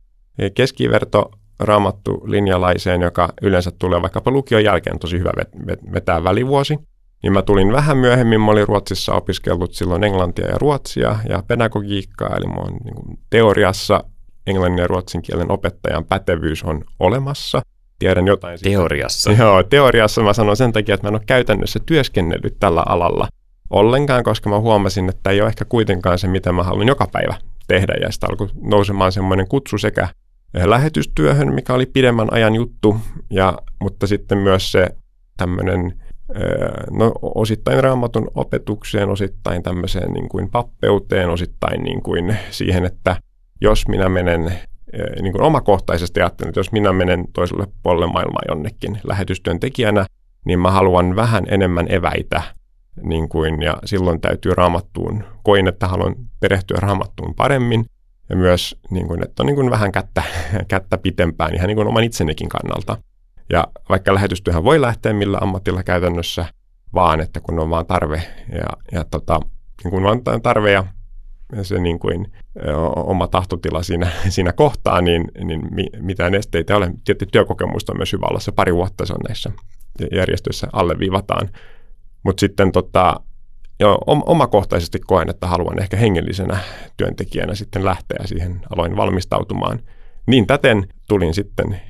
keskiverto 0.53 1.31
raamattu 1.59 2.21
linjalaiseen, 2.25 3.01
joka 3.01 3.33
yleensä 3.41 3.71
tulee 3.79 4.01
vaikkapa 4.01 4.31
lukion 4.31 4.63
jälkeen 4.63 4.99
tosi 4.99 5.19
hyvä 5.19 5.31
vetää 5.93 6.23
välivuosi. 6.23 6.77
Niin 7.23 7.33
mä 7.33 7.41
tulin 7.41 7.71
vähän 7.71 7.97
myöhemmin, 7.97 8.41
mä 8.41 8.51
olin 8.51 8.67
Ruotsissa 8.67 9.13
opiskellut 9.13 9.73
silloin 9.73 10.03
englantia 10.03 10.47
ja 10.47 10.57
ruotsia 10.57 11.15
ja 11.29 11.43
pedagogiikkaa, 11.47 12.35
eli 12.37 12.47
mä 12.47 12.55
oon 12.55 12.77
niin 12.83 13.19
teoriassa 13.29 14.03
englannin 14.47 14.81
ja 14.81 14.87
ruotsin 14.87 15.21
kielen 15.21 15.51
opettajan 15.51 16.05
pätevyys 16.05 16.63
on 16.63 16.83
olemassa. 16.99 17.61
Tiedän 18.03 18.27
jotain 18.27 18.57
siitä. 18.57 18.69
Teoriassa? 18.69 19.31
Joo, 19.39 19.63
teoriassa 19.63 20.23
mä 20.23 20.33
sanon 20.33 20.57
sen 20.57 20.73
takia, 20.73 20.95
että 20.95 21.07
mä 21.07 21.09
en 21.09 21.15
ole 21.15 21.23
käytännössä 21.25 21.79
työskennellyt 21.85 22.55
tällä 22.59 22.83
alalla 22.85 23.27
ollenkaan, 23.69 24.23
koska 24.23 24.49
mä 24.49 24.59
huomasin, 24.59 25.09
että 25.09 25.29
ei 25.29 25.41
ole 25.41 25.47
ehkä 25.47 25.65
kuitenkaan 25.65 26.19
se, 26.19 26.27
mitä 26.27 26.51
mä 26.51 26.63
haluan 26.63 26.87
joka 26.87 27.07
päivä 27.11 27.35
tehdä. 27.67 27.93
Ja 28.01 28.11
sitä 28.11 28.27
alkoi 28.29 28.47
nousemaan 28.61 29.11
semmoinen 29.11 29.47
kutsu 29.47 29.77
sekä 29.77 30.07
lähetystyöhön, 30.63 31.53
mikä 31.53 31.73
oli 31.73 31.85
pidemmän 31.85 32.27
ajan 32.31 32.55
juttu, 32.55 32.97
ja, 33.29 33.57
mutta 33.81 34.07
sitten 34.07 34.37
myös 34.37 34.71
se 34.71 34.87
tämmöinen 35.37 35.93
no, 36.91 37.11
osittain 37.21 37.83
raamatun 37.83 38.31
opetukseen, 38.35 39.09
osittain 39.09 39.63
tämmöiseen 39.63 40.13
niin 40.13 40.29
kuin 40.29 40.49
pappeuteen, 40.49 41.29
osittain 41.29 41.83
niin 41.83 42.01
kuin 42.01 42.37
siihen, 42.49 42.85
että 42.85 43.15
jos 43.61 43.87
minä 43.87 44.09
menen 44.09 44.53
niin 45.21 45.31
kuin 45.31 45.41
omakohtaisesti 45.41 46.21
ajattelen, 46.21 46.49
että 46.49 46.59
jos 46.59 46.71
minä 46.71 46.93
menen 46.93 47.25
toiselle 47.33 47.67
puolelle 47.83 48.07
maailmaa 48.07 48.41
jonnekin 48.47 48.99
lähetystyöntekijänä, 49.03 50.05
niin 50.45 50.59
mä 50.59 50.71
haluan 50.71 51.15
vähän 51.15 51.43
enemmän 51.47 51.91
eväitä, 51.91 52.41
niin 53.01 53.29
kuin, 53.29 53.61
ja 53.61 53.77
silloin 53.85 54.21
täytyy 54.21 54.53
raamattuun, 54.55 55.23
koin, 55.43 55.67
että 55.67 55.87
haluan 55.87 56.15
perehtyä 56.39 56.77
raamattuun 56.81 57.35
paremmin, 57.35 57.85
ja 58.29 58.35
myös, 58.35 58.75
niin 58.89 59.07
kuin, 59.07 59.23
että 59.23 59.43
on 59.43 59.47
niin 59.47 59.55
kuin 59.55 59.69
vähän 59.69 59.91
kättä, 59.91 60.23
kättä 60.67 60.97
pitempään 60.97 61.55
ihan 61.55 61.67
niin 61.67 61.75
kuin 61.75 61.87
oman 61.87 62.03
itsenikin 62.03 62.49
kannalta. 62.49 62.97
Ja 63.49 63.67
vaikka 63.89 64.13
lähetystyöhän 64.13 64.63
voi 64.63 64.81
lähteä 64.81 65.13
millä 65.13 65.37
ammatilla 65.41 65.83
käytännössä, 65.83 66.45
vaan 66.93 67.21
että 67.21 67.39
kun 67.39 67.59
on 67.59 67.69
vaan 67.69 67.85
tarve 67.85 68.23
ja, 68.51 68.67
ja 68.91 69.03
tota, 69.03 69.39
niin 69.83 69.91
kun 69.91 70.05
on 70.05 70.41
tarve 70.43 70.71
ja 70.71 70.85
se 71.61 71.79
niin 71.79 71.99
kuin, 71.99 72.31
oma 72.95 73.27
tahtotila 73.27 73.83
siinä, 73.83 74.11
siinä 74.29 74.53
kohtaa, 74.53 75.01
niin, 75.01 75.31
niin 75.43 75.61
mitään 75.99 76.35
esteitä 76.35 76.73
ei 76.73 76.77
ole. 76.77 76.91
Tietysti 77.05 77.31
työkokemusta 77.31 77.91
on 77.91 77.97
myös 77.97 78.13
hyvä 78.13 78.25
olla 78.29 78.39
se 78.39 78.51
pari 78.51 78.75
vuotta, 78.75 79.05
se 79.05 79.13
on 79.13 79.19
näissä 79.27 79.51
järjestöissä 80.11 80.67
alleviivataan. 80.73 81.49
Mutta 82.23 82.39
sitten 82.39 82.71
tota, 82.71 83.19
jo, 83.79 83.97
omakohtaisesti 84.07 84.99
koen, 84.99 85.29
että 85.29 85.47
haluan 85.47 85.81
ehkä 85.81 85.97
hengellisenä 85.97 86.59
työntekijänä 86.97 87.55
sitten 87.55 87.85
lähteä 87.85 88.19
siihen, 88.25 88.61
aloin 88.69 88.97
valmistautumaan. 88.97 89.79
Niin 90.27 90.47
täten 90.47 90.87
tulin 91.07 91.33
sitten 91.33 91.81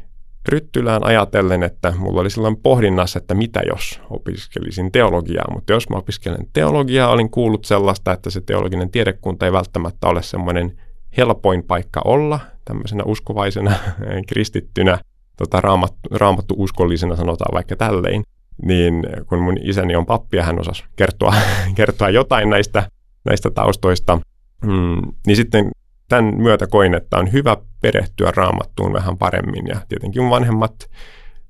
Ryttylään 0.50 1.05
ajatellen, 1.05 1.63
että 1.63 1.93
mulla 1.97 2.21
oli 2.21 2.29
silloin 2.29 2.57
pohdinnassa, 2.57 3.19
että 3.19 3.33
mitä 3.33 3.62
jos 3.67 4.01
opiskelisin 4.09 4.91
teologiaa, 4.91 5.53
mutta 5.53 5.73
jos 5.73 5.89
mä 5.89 5.97
opiskelen 5.97 6.47
teologiaa, 6.53 7.09
olin 7.09 7.29
kuullut 7.29 7.65
sellaista, 7.65 8.13
että 8.13 8.29
se 8.29 8.41
teologinen 8.41 8.91
tiedekunta 8.91 9.45
ei 9.45 9.51
välttämättä 9.51 10.07
ole 10.07 10.23
semmoinen 10.23 10.79
helpoin 11.17 11.63
paikka 11.63 12.01
olla 12.05 12.39
tämmöisenä 12.65 13.03
uskovaisena 13.03 13.75
kristittynä, 14.29 14.97
tota, 15.38 15.62
raamattu, 15.62 16.09
raamattu 16.12 16.55
uskollisena 16.57 17.15
sanotaan 17.15 17.53
vaikka 17.53 17.75
tällein, 17.75 18.23
niin 18.65 19.03
kun 19.27 19.39
mun 19.39 19.57
isäni 19.62 19.95
on 19.95 20.05
pappi 20.05 20.38
ja 20.38 20.43
hän 20.43 20.59
osasi 20.59 20.83
kertoa, 20.95 21.33
kertoa 21.75 22.09
jotain 22.09 22.50
näistä, 22.50 22.88
näistä 23.25 23.51
taustoista, 23.51 24.19
mm, 24.65 25.01
niin 25.27 25.35
sitten 25.35 25.71
tämän 26.09 26.33
myötä 26.38 26.67
koin, 26.67 26.93
että 26.93 27.17
on 27.17 27.31
hyvä 27.31 27.57
perehtyä 27.84 28.32
raamattuun 28.36 28.94
vähän 28.94 29.18
paremmin 29.18 29.68
ja 29.68 29.82
tietenkin 29.90 30.30
vanhemmat 30.30 30.90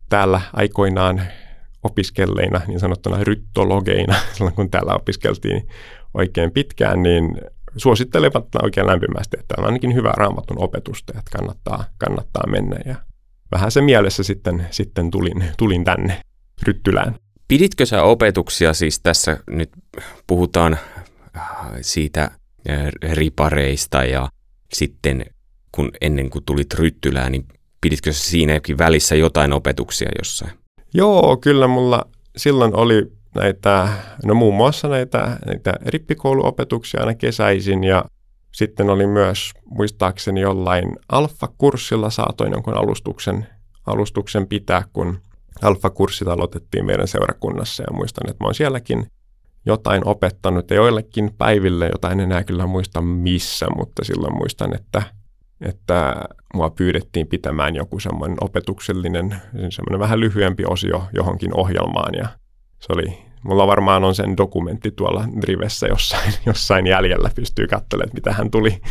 täällä 0.10 0.42
aikoinaan 0.54 1.22
opiskelleina, 1.84 2.62
niin 2.68 2.80
sanottuna 2.80 3.18
ryttologeina, 3.24 4.16
silloin 4.34 4.56
kun 4.56 4.70
täällä 4.70 4.96
opiskeltiin 4.96 5.68
oikein 6.14 6.52
pitkään, 6.52 7.04
niin 7.04 7.42
suosittelevat 7.78 8.48
oikein 8.64 8.88
lämpimästi, 8.88 9.38
että 9.40 9.56
on 9.58 9.66
ainakin 9.66 9.96
hyvä 9.96 10.12
raamatun 10.18 10.64
opetusta, 10.64 11.14
että 11.18 11.38
kannattaa, 11.38 11.86
kannattaa 11.98 12.48
mennä. 12.48 12.78
Ja 12.86 12.96
vähän 13.52 13.72
se 13.72 13.82
mielessä 13.82 14.24
sitten, 14.24 14.68
sitten 14.72 15.12
tulin, 15.12 15.46
tulin 15.58 15.84
tänne 15.84 16.22
Ryttylään. 16.64 17.16
Piditkö 17.48 17.86
sä 17.86 18.04
opetuksia, 18.04 18.74
siis 18.74 19.00
tässä 19.00 19.38
nyt 19.50 19.70
puhutaan 20.28 20.78
siitä 21.82 22.32
ripareista 23.14 24.04
ja 24.04 24.30
sitten 24.74 25.26
kun 25.76 25.92
ennen 26.02 26.30
kuin 26.30 26.46
tulit 26.46 26.74
Ryttylään, 26.74 27.32
niin 27.32 27.46
piditkö 27.82 28.14
siinäkin 28.14 28.78
välissä 28.78 29.16
jotain 29.16 29.54
opetuksia 29.54 30.10
jossain? 30.20 30.52
Joo, 30.94 31.38
kyllä 31.38 31.68
mulla 31.68 32.06
silloin 32.38 32.76
oli 32.76 33.12
näitä, 33.36 33.88
no 34.26 34.34
muun 34.34 34.56
muassa 34.56 34.88
näitä, 34.88 35.38
näitä 35.46 35.74
rippikouluopetuksia 35.86 37.00
aina 37.00 37.14
kesäisin 37.14 37.84
ja 37.84 38.06
sitten 38.52 38.90
oli 38.90 39.08
myös 39.08 39.52
muistaakseni 39.66 40.42
jollain 40.42 40.98
alfa-kurssilla 41.10 42.10
saatoin 42.10 42.52
jonkun 42.52 42.78
alustuksen, 42.78 43.48
alustuksen 43.86 44.48
pitää, 44.48 44.84
kun 44.94 45.20
alfa-kurssit 45.62 46.28
aloitettiin 46.28 46.86
meidän 46.86 47.08
seurakunnassa 47.08 47.84
ja 47.84 47.94
muistan, 47.94 48.30
että 48.30 48.44
mä 48.44 48.48
oon 48.48 48.56
sielläkin 48.56 49.08
jotain 49.66 50.08
opettanut 50.08 50.70
ja 50.70 50.76
joillekin 50.76 51.34
päiville, 51.38 51.90
jota 51.92 52.12
en 52.12 52.20
enää 52.20 52.44
kyllä 52.44 52.68
muista 52.68 53.02
missä, 53.02 53.66
mutta 53.78 54.04
silloin 54.04 54.38
muistan, 54.38 54.76
että, 54.76 55.04
että 55.62 56.16
mua 56.54 56.70
pyydettiin 56.70 57.28
pitämään 57.28 57.76
joku 57.76 58.00
semmoinen 58.00 58.38
opetuksellinen, 58.42 59.36
semmoinen 59.70 60.00
vähän 60.00 60.20
lyhyempi 60.20 60.64
osio 60.68 61.04
johonkin 61.14 61.60
ohjelmaan 61.60 62.16
ja 62.16 62.28
se 62.80 62.94
oli, 62.94 63.18
mulla 63.44 63.68
varmaan 63.68 64.04
on 64.04 64.16
sen 64.16 64.38
dokumentti 64.38 64.92
tuolla 64.92 65.26
Drivessä 65.42 65.88
jossain, 65.88 66.34
jossain 66.46 66.88
jäljellä, 66.88 67.30
pystyy 67.36 67.68
katselemaan, 67.68 68.14
mitä 68.14 68.34
hän 68.34 68.52
tuli, 68.52 68.82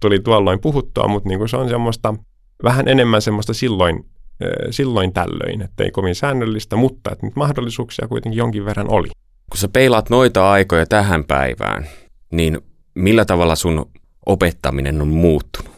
tuli 0.00 0.18
tuolloin 0.18 0.60
puhuttua, 0.60 1.08
mutta 1.08 1.28
niin 1.28 1.38
kuin 1.38 1.48
se 1.48 1.56
on 1.56 1.68
semmoista 1.68 2.14
vähän 2.64 2.88
enemmän 2.88 3.22
semmoista 3.22 3.54
silloin, 3.54 4.06
silloin 4.70 5.12
tällöin, 5.12 5.62
että 5.62 5.84
ei 5.84 5.90
kovin 5.90 6.14
säännöllistä, 6.14 6.76
mutta 6.76 7.12
että 7.12 7.26
nyt 7.26 7.36
mahdollisuuksia 7.36 8.08
kuitenkin 8.08 8.38
jonkin 8.38 8.64
verran 8.64 8.90
oli. 8.90 9.08
Kun 9.50 9.58
sä 9.58 9.68
peilaat 9.68 10.10
noita 10.10 10.50
aikoja 10.50 10.86
tähän 10.86 11.24
päivään, 11.24 11.86
niin 12.32 12.60
millä 12.94 13.24
tavalla 13.24 13.56
sun 13.56 13.90
opettaminen 14.26 15.02
on 15.02 15.08
muuttunut? 15.08 15.75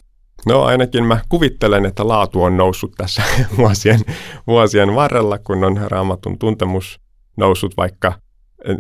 No 0.49 0.63
ainakin 0.63 1.05
mä 1.05 1.21
kuvittelen, 1.29 1.87
että 1.87 2.09
laatu 2.09 2.43
on 2.43 2.57
noussut 2.57 2.93
tässä 2.97 3.23
vuosien, 3.59 4.01
vuosien 4.47 4.95
varrella, 4.95 5.39
kun 5.39 5.65
on 5.65 5.81
raamatun 5.87 6.39
tuntemus 6.39 7.01
noussut, 7.37 7.77
vaikka 7.77 8.13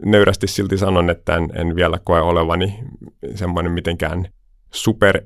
nöyrästi 0.04 0.46
silti 0.46 0.78
sanon, 0.78 1.10
että 1.10 1.36
en, 1.36 1.50
en 1.54 1.76
vielä 1.76 1.98
koe 2.04 2.20
olevani 2.20 2.78
semmoinen 3.34 3.72
mitenkään 3.72 4.28
super 4.72 5.22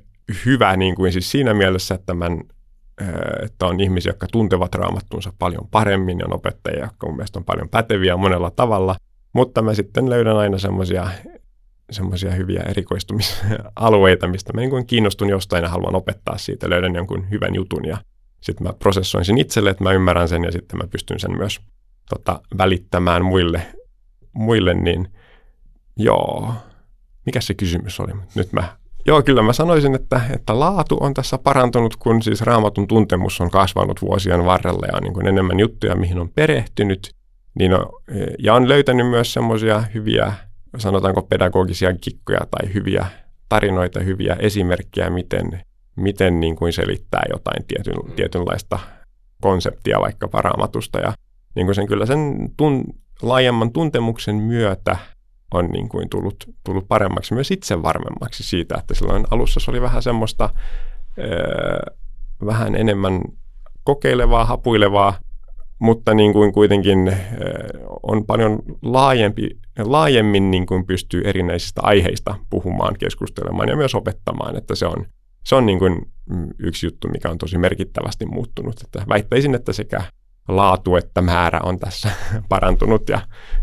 hyvä, 0.47 0.77
niin 0.77 0.95
kuin 0.95 1.13
siis 1.13 1.31
siinä 1.31 1.55
mielessä, 1.55 1.95
että, 1.95 2.15
mä, 2.15 2.27
että 3.43 3.67
on 3.67 3.81
ihmisiä, 3.81 4.11
jotka 4.11 4.27
tuntevat 4.33 4.75
raamattunsa 4.75 5.33
paljon 5.39 5.69
paremmin, 5.71 6.19
ja 6.19 6.27
on 6.27 6.35
opettajia, 6.35 6.85
jotka 6.85 7.07
mun 7.07 7.17
mielestä 7.17 7.39
on 7.39 7.45
paljon 7.45 7.69
päteviä 7.69 8.17
monella 8.17 8.51
tavalla– 8.51 8.97
mutta 9.33 9.63
mä 9.63 9.75
sitten 9.75 10.11
löydän 10.11 10.37
aina 10.37 10.59
semmoisia 10.59 11.11
semmoisia 11.93 12.31
hyviä 12.31 12.63
erikoistumisalueita, 12.63 14.29
mistä 14.29 14.53
mä 14.53 14.61
niin 14.61 14.87
kiinnostun 14.87 15.29
jostain 15.29 15.63
ja 15.63 15.69
haluan 15.69 15.95
opettaa 15.95 16.39
siitä, 16.39 16.71
löydän 16.71 16.95
jonkun 16.95 17.31
hyvän 17.31 17.55
jutun 17.55 17.85
ja 17.85 17.99
sitten 18.41 18.67
mä 18.67 18.73
prosessoin 18.73 19.25
sen 19.25 19.39
itselle, 19.39 19.71
että 19.71 19.85
mä 19.85 19.93
ymmärrän 19.93 20.29
sen 20.29 20.45
ja 20.45 20.53
sitten 20.53 20.79
mä 20.79 20.87
pystyn 20.87 21.21
sen 21.21 21.37
myös 21.37 21.61
tota, 22.09 22.41
välittämään 22.59 23.25
muille, 23.25 23.63
muille, 24.33 24.75
niin 24.75 25.09
joo, 25.97 26.55
mikä 27.27 27.41
se 27.41 27.55
kysymys 27.55 28.01
oli? 28.01 28.13
Nyt 28.35 28.53
mä, 28.53 28.77
joo 29.07 29.23
kyllä 29.23 29.43
mä 29.43 29.53
sanoisin, 29.53 29.95
että, 29.95 30.21
että 30.35 30.61
laatu 30.61 30.97
on 31.01 31.15
tässä 31.15 31.39
parantunut, 31.39 31.97
kun 31.97 32.23
siis 32.23 32.41
raamatun 32.41 32.89
tuntemus 32.89 33.41
on 33.41 33.51
kasvanut 33.51 34.03
vuosien 34.03 34.45
varrella 34.45 34.87
ja 34.87 34.97
on 34.97 35.03
niin 35.03 35.15
kuin 35.15 35.27
enemmän 35.27 35.61
juttuja, 35.61 35.97
mihin 35.97 36.19
on 36.19 36.31
perehtynyt– 36.35 37.11
niin 37.55 37.75
on, 37.75 37.87
ja 38.39 38.55
on 38.55 38.69
löytänyt 38.69 39.09
myös 39.09 39.33
semmoisia 39.33 39.81
hyviä, 39.95 40.33
sanotaanko 40.79 41.23
pedagogisia 41.23 41.95
kikkoja 42.00 42.41
tai 42.50 42.75
hyviä 42.75 43.07
tarinoita, 43.49 44.00
hyviä 44.00 44.37
esimerkkejä, 44.38 45.11
miten, 45.11 45.62
miten 45.97 46.41
niin 46.41 46.57
kuin 46.57 46.73
selittää 46.73 47.23
jotain 47.31 47.64
tietyn, 47.64 47.95
tietynlaista 48.17 48.79
konseptia 49.43 50.00
vaikka 50.00 50.29
raamatusta. 50.33 50.99
Ja 50.99 51.12
niin 51.55 51.67
kuin 51.67 51.75
sen, 51.75 51.87
kyllä 51.87 52.07
sen 52.07 52.50
tun, 52.57 52.85
laajemman 53.23 53.73
tuntemuksen 53.73 54.37
myötä 54.37 54.97
on 55.55 55.67
niin 55.67 55.88
kuin 55.88 56.09
tullut, 56.09 56.45
tullut 56.64 56.88
paremmaksi, 56.88 57.35
myös 57.35 57.50
itse 57.50 57.83
varmemmaksi 57.83 58.43
siitä, 58.43 58.75
että 58.79 58.95
silloin 58.95 59.25
alussa 59.31 59.61
se 59.61 59.71
oli 59.71 59.83
vähän 59.83 60.02
semmoista, 60.02 60.50
öö, 61.19 61.95
vähän 62.47 62.75
enemmän 62.75 63.21
kokeilevaa, 63.85 64.45
hapuilevaa, 64.45 65.14
mutta 65.83 66.15
niin 66.15 66.33
kuin 66.33 66.53
kuitenkin 66.53 67.17
on 68.03 68.27
paljon 68.27 68.59
laajempi, 68.83 69.51
laajemmin 69.79 70.51
niin 70.51 70.67
kuin 70.67 70.87
pystyy 70.87 71.23
erinäisistä 71.25 71.81
aiheista 71.85 72.35
puhumaan, 72.51 72.95
keskustelemaan 72.99 73.69
ja 73.69 73.77
myös 73.77 73.95
opettamaan, 73.95 74.57
että 74.57 74.75
se 74.75 74.87
on, 74.87 75.07
se 75.45 75.55
on 75.55 75.67
niin 75.67 75.79
kuin 75.79 76.12
yksi 76.59 76.87
juttu, 76.87 77.09
mikä 77.09 77.31
on 77.31 77.39
tosi 77.39 77.59
merkittävästi 77.59 78.27
muuttunut. 78.27 78.75
Että 78.85 79.05
väittäisin, 79.09 79.55
että 79.55 79.73
sekä 79.73 80.03
laatu 80.49 80.97
että 80.97 81.23
määrä 81.23 81.61
on 81.62 81.79
tässä 81.79 82.11
parantunut 82.49 83.09
ja 83.09 83.21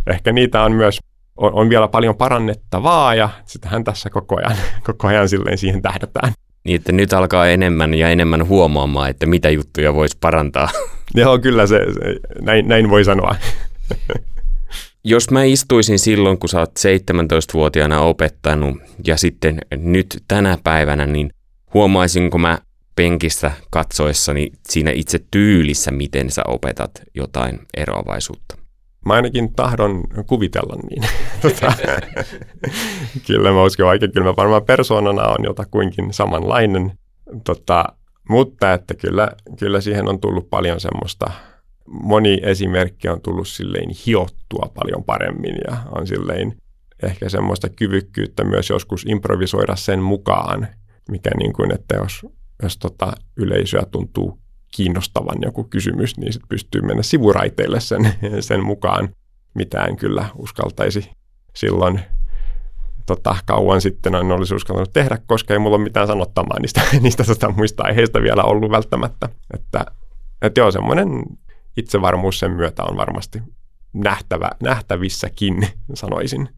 ehkä 0.07 0.31
niitä 0.31 0.63
on 0.63 0.71
myös 0.71 0.99
on, 1.38 1.53
on 1.53 1.69
vielä 1.69 1.88
paljon 1.88 2.15
parannettavaa 2.15 3.15
ja 3.15 3.29
sitähän 3.45 3.83
tässä 3.83 4.09
koko 4.09 4.38
ajan, 4.38 4.57
koko 4.88 5.07
ajan 5.07 5.29
silleen 5.29 5.57
siihen 5.57 5.81
tähdätään. 5.81 6.33
Niin, 6.63 6.75
että 6.75 6.91
nyt 6.91 7.13
alkaa 7.13 7.47
enemmän 7.47 7.93
ja 7.93 8.09
enemmän 8.09 8.47
huomaamaan, 8.47 9.09
että 9.09 9.25
mitä 9.25 9.49
juttuja 9.49 9.93
voisi 9.93 10.17
parantaa. 10.21 10.69
Joo, 11.15 11.39
kyllä 11.39 11.67
se, 11.67 11.79
se 11.93 12.19
näin, 12.41 12.67
näin 12.67 12.89
voi 12.89 13.03
sanoa. 13.03 13.35
Jos 15.03 15.31
mä 15.31 15.43
istuisin 15.43 15.99
silloin, 15.99 16.39
kun 16.39 16.49
sä 16.49 16.59
oot 16.59 16.79
17-vuotiaana 16.79 18.01
opettanut 18.01 18.77
ja 19.07 19.17
sitten 19.17 19.59
nyt 19.77 20.23
tänä 20.27 20.57
päivänä, 20.63 21.05
niin 21.05 21.29
huomaisinko 21.73 22.37
mä 22.37 22.57
penkissä 22.95 23.51
katsoessani 23.69 24.51
siinä 24.69 24.91
itse 24.91 25.19
tyylissä, 25.31 25.91
miten 25.91 26.31
sä 26.31 26.41
opetat 26.47 26.91
jotain 27.15 27.59
eroavaisuutta? 27.77 28.58
Mä 29.05 29.13
ainakin 29.13 29.53
tahdon 29.55 30.03
kuvitella 30.27 30.75
niin. 30.89 31.03
tota, 31.41 31.73
kyllä 33.27 33.51
mä 33.51 33.63
uskon 33.63 33.85
vaikka 33.85 34.07
kyllä 34.07 34.27
mä 34.27 34.35
varmaan 34.37 34.65
persoonana 34.65 35.27
on 35.27 35.43
jotakuinkin 35.43 36.13
samanlainen. 36.13 36.91
Tota, 37.43 37.85
mutta 38.29 38.73
että 38.73 38.93
kyllä, 38.93 39.29
kyllä 39.59 39.81
siihen 39.81 40.09
on 40.09 40.19
tullut 40.19 40.49
paljon 40.49 40.79
semmoista, 40.79 41.31
moni 41.87 42.39
esimerkki 42.43 43.09
on 43.09 43.21
tullut 43.21 43.47
silleen 43.47 43.89
hiottua 44.05 44.71
paljon 44.73 45.03
paremmin 45.03 45.55
ja 45.67 45.77
on 45.91 46.07
silleen 46.07 46.55
ehkä 47.03 47.29
semmoista 47.29 47.69
kyvykkyyttä 47.69 48.43
myös 48.43 48.69
joskus 48.69 49.05
improvisoida 49.07 49.75
sen 49.75 49.99
mukaan, 49.99 50.67
mikä 51.11 51.29
niin 51.37 51.53
kuin, 51.53 51.73
että 51.73 51.95
jos, 51.95 52.25
jos 52.63 52.77
tota 52.77 53.11
yleisöä 53.37 53.83
tuntuu 53.91 54.39
kiinnostavan 54.71 55.38
joku 55.41 55.63
kysymys, 55.63 56.17
niin 56.17 56.33
sit 56.33 56.41
pystyy 56.49 56.81
mennä 56.81 57.03
sivuraiteille 57.03 57.79
sen, 57.79 58.13
sen 58.39 58.63
mukaan. 58.63 59.09
Mitään 59.53 59.95
kyllä 59.95 60.25
uskaltaisi 60.35 61.09
silloin 61.55 61.99
tota, 63.05 63.35
kauan 63.45 63.81
sitten 63.81 64.15
en 64.15 64.31
olisi 64.31 64.55
uskaltanut 64.55 64.93
tehdä, 64.93 65.17
koska 65.27 65.53
ei 65.53 65.59
mulla 65.59 65.75
ole 65.75 65.83
mitään 65.83 66.07
sanottamaa 66.07 66.59
niistä, 66.59 66.81
niistä 67.01 67.23
tota, 67.23 67.51
muista 67.51 67.83
aiheista 67.83 68.21
vielä 68.21 68.43
ollut 68.43 68.71
välttämättä. 68.71 69.29
Että, 69.53 69.85
että 70.41 70.61
joo, 70.61 70.71
semmoinen 70.71 71.23
itsevarmuus 71.77 72.39
sen 72.39 72.51
myötä 72.51 72.83
on 72.83 72.97
varmasti 72.97 73.41
nähtävä, 73.93 74.49
nähtävissäkin, 74.63 75.67
sanoisin. 75.93 76.49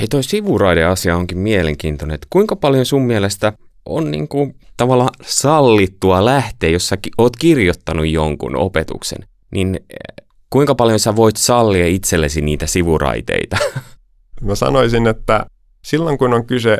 Hei, 0.00 0.08
toi 0.08 0.22
sivuraide-asia 0.22 1.16
onkin 1.16 1.38
mielenkiintoinen. 1.38 2.14
Että 2.14 2.26
kuinka 2.30 2.56
paljon 2.56 2.86
sun 2.86 3.02
mielestä 3.02 3.52
on 3.86 4.10
niin 4.10 4.28
kuin 4.28 4.54
tavallaan 4.76 5.14
sallittua 5.22 6.24
lähteä, 6.24 6.70
jos 6.70 6.88
sä 6.88 6.96
oot 7.18 7.36
kirjoittanut 7.36 8.06
jonkun 8.06 8.56
opetuksen, 8.56 9.18
niin 9.52 9.74
eh, 9.90 10.26
kuinka 10.50 10.74
paljon 10.74 10.98
sä 10.98 11.16
voit 11.16 11.36
sallia 11.36 11.86
itsellesi 11.86 12.40
niitä 12.40 12.66
sivuraiteita? 12.66 13.56
Mä 14.40 14.54
sanoisin, 14.54 15.06
että 15.06 15.46
silloin 15.84 16.18
kun 16.18 16.34
on 16.34 16.46
kyse 16.46 16.78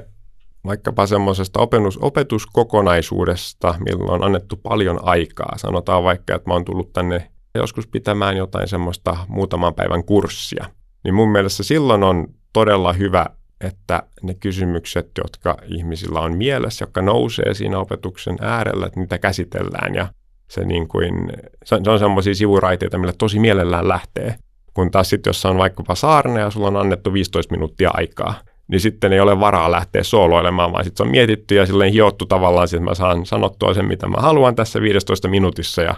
vaikkapa 0.67 1.07
semmoisesta 1.07 1.61
opetus, 1.61 1.99
opetuskokonaisuudesta, 2.03 3.75
milloin 3.79 4.11
on 4.11 4.25
annettu 4.25 4.57
paljon 4.57 5.01
aikaa, 5.03 5.59
sanotaan 5.59 6.05
vaikka, 6.05 6.35
että 6.35 6.51
mä 6.51 6.55
oon 6.55 6.65
tullut 6.65 6.93
tänne 6.93 7.31
joskus 7.55 7.87
pitämään 7.87 8.37
jotain 8.37 8.69
semmoista 8.69 9.17
muutaman 9.29 9.75
päivän 9.75 10.05
kurssia, 10.05 10.67
niin 11.05 11.15
mun 11.15 11.33
mielestä 11.33 11.63
silloin 11.63 12.03
on 12.03 12.27
todella 12.53 12.93
hyvä 12.93 13.27
että 13.64 14.03
ne 14.22 14.35
kysymykset, 14.35 15.11
jotka 15.18 15.57
ihmisillä 15.66 16.20
on 16.20 16.37
mielessä, 16.37 16.83
jotka 16.83 17.03
nousee 17.03 17.55
siinä 17.55 17.79
opetuksen 17.79 18.37
äärellä, 18.40 18.87
että 18.87 19.00
niitä 19.00 19.18
käsitellään 19.18 19.94
ja 19.94 20.09
se, 20.50 20.64
niin 20.64 20.88
kuin, 20.88 21.33
se 21.64 21.74
on, 21.74 21.98
semmoisia 21.98 22.35
sivuraiteita, 22.35 22.98
millä 22.98 23.12
tosi 23.18 23.38
mielellään 23.38 23.88
lähtee. 23.88 24.35
Kun 24.74 24.90
taas 24.90 25.11
sitten, 25.11 25.29
jos 25.29 25.44
on 25.44 25.59
vaikkapa 25.59 25.94
saarne 25.94 26.40
ja 26.40 26.50
sulla 26.50 26.68
on 26.68 26.77
annettu 26.77 27.12
15 27.12 27.55
minuuttia 27.55 27.90
aikaa, 27.94 28.35
niin 28.68 28.81
sitten 28.81 29.12
ei 29.12 29.20
ole 29.20 29.40
varaa 29.40 29.70
lähteä 29.70 30.03
sooloilemaan, 30.03 30.72
vaan 30.72 30.85
sitten 30.85 30.96
se 30.96 31.03
on 31.03 31.11
mietitty 31.11 31.55
ja 31.55 31.66
silleen 31.66 31.92
hiottu 31.92 32.27
tavallaan, 32.27 32.64
että 32.64 32.81
mä 32.81 32.94
saan 32.94 33.27
sanottua 33.27 33.74
sen, 33.74 33.85
mitä 33.85 34.09
mä 34.09 34.16
haluan 34.20 34.55
tässä 34.55 34.81
15 34.81 35.29
minuutissa 35.29 35.83
ja 35.83 35.94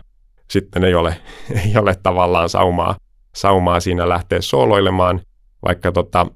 sitten 0.50 0.85
ei 0.85 0.94
ole, 0.94 1.16
ei 1.64 1.72
ole 1.76 1.96
tavallaan 2.02 2.48
saumaa, 2.48 2.96
saumaa 3.35 3.81
siinä 3.81 4.09
lähteä 4.09 4.40
sooloilemaan, 4.40 5.20
vaikka 5.66 5.92
tota, 5.92 6.26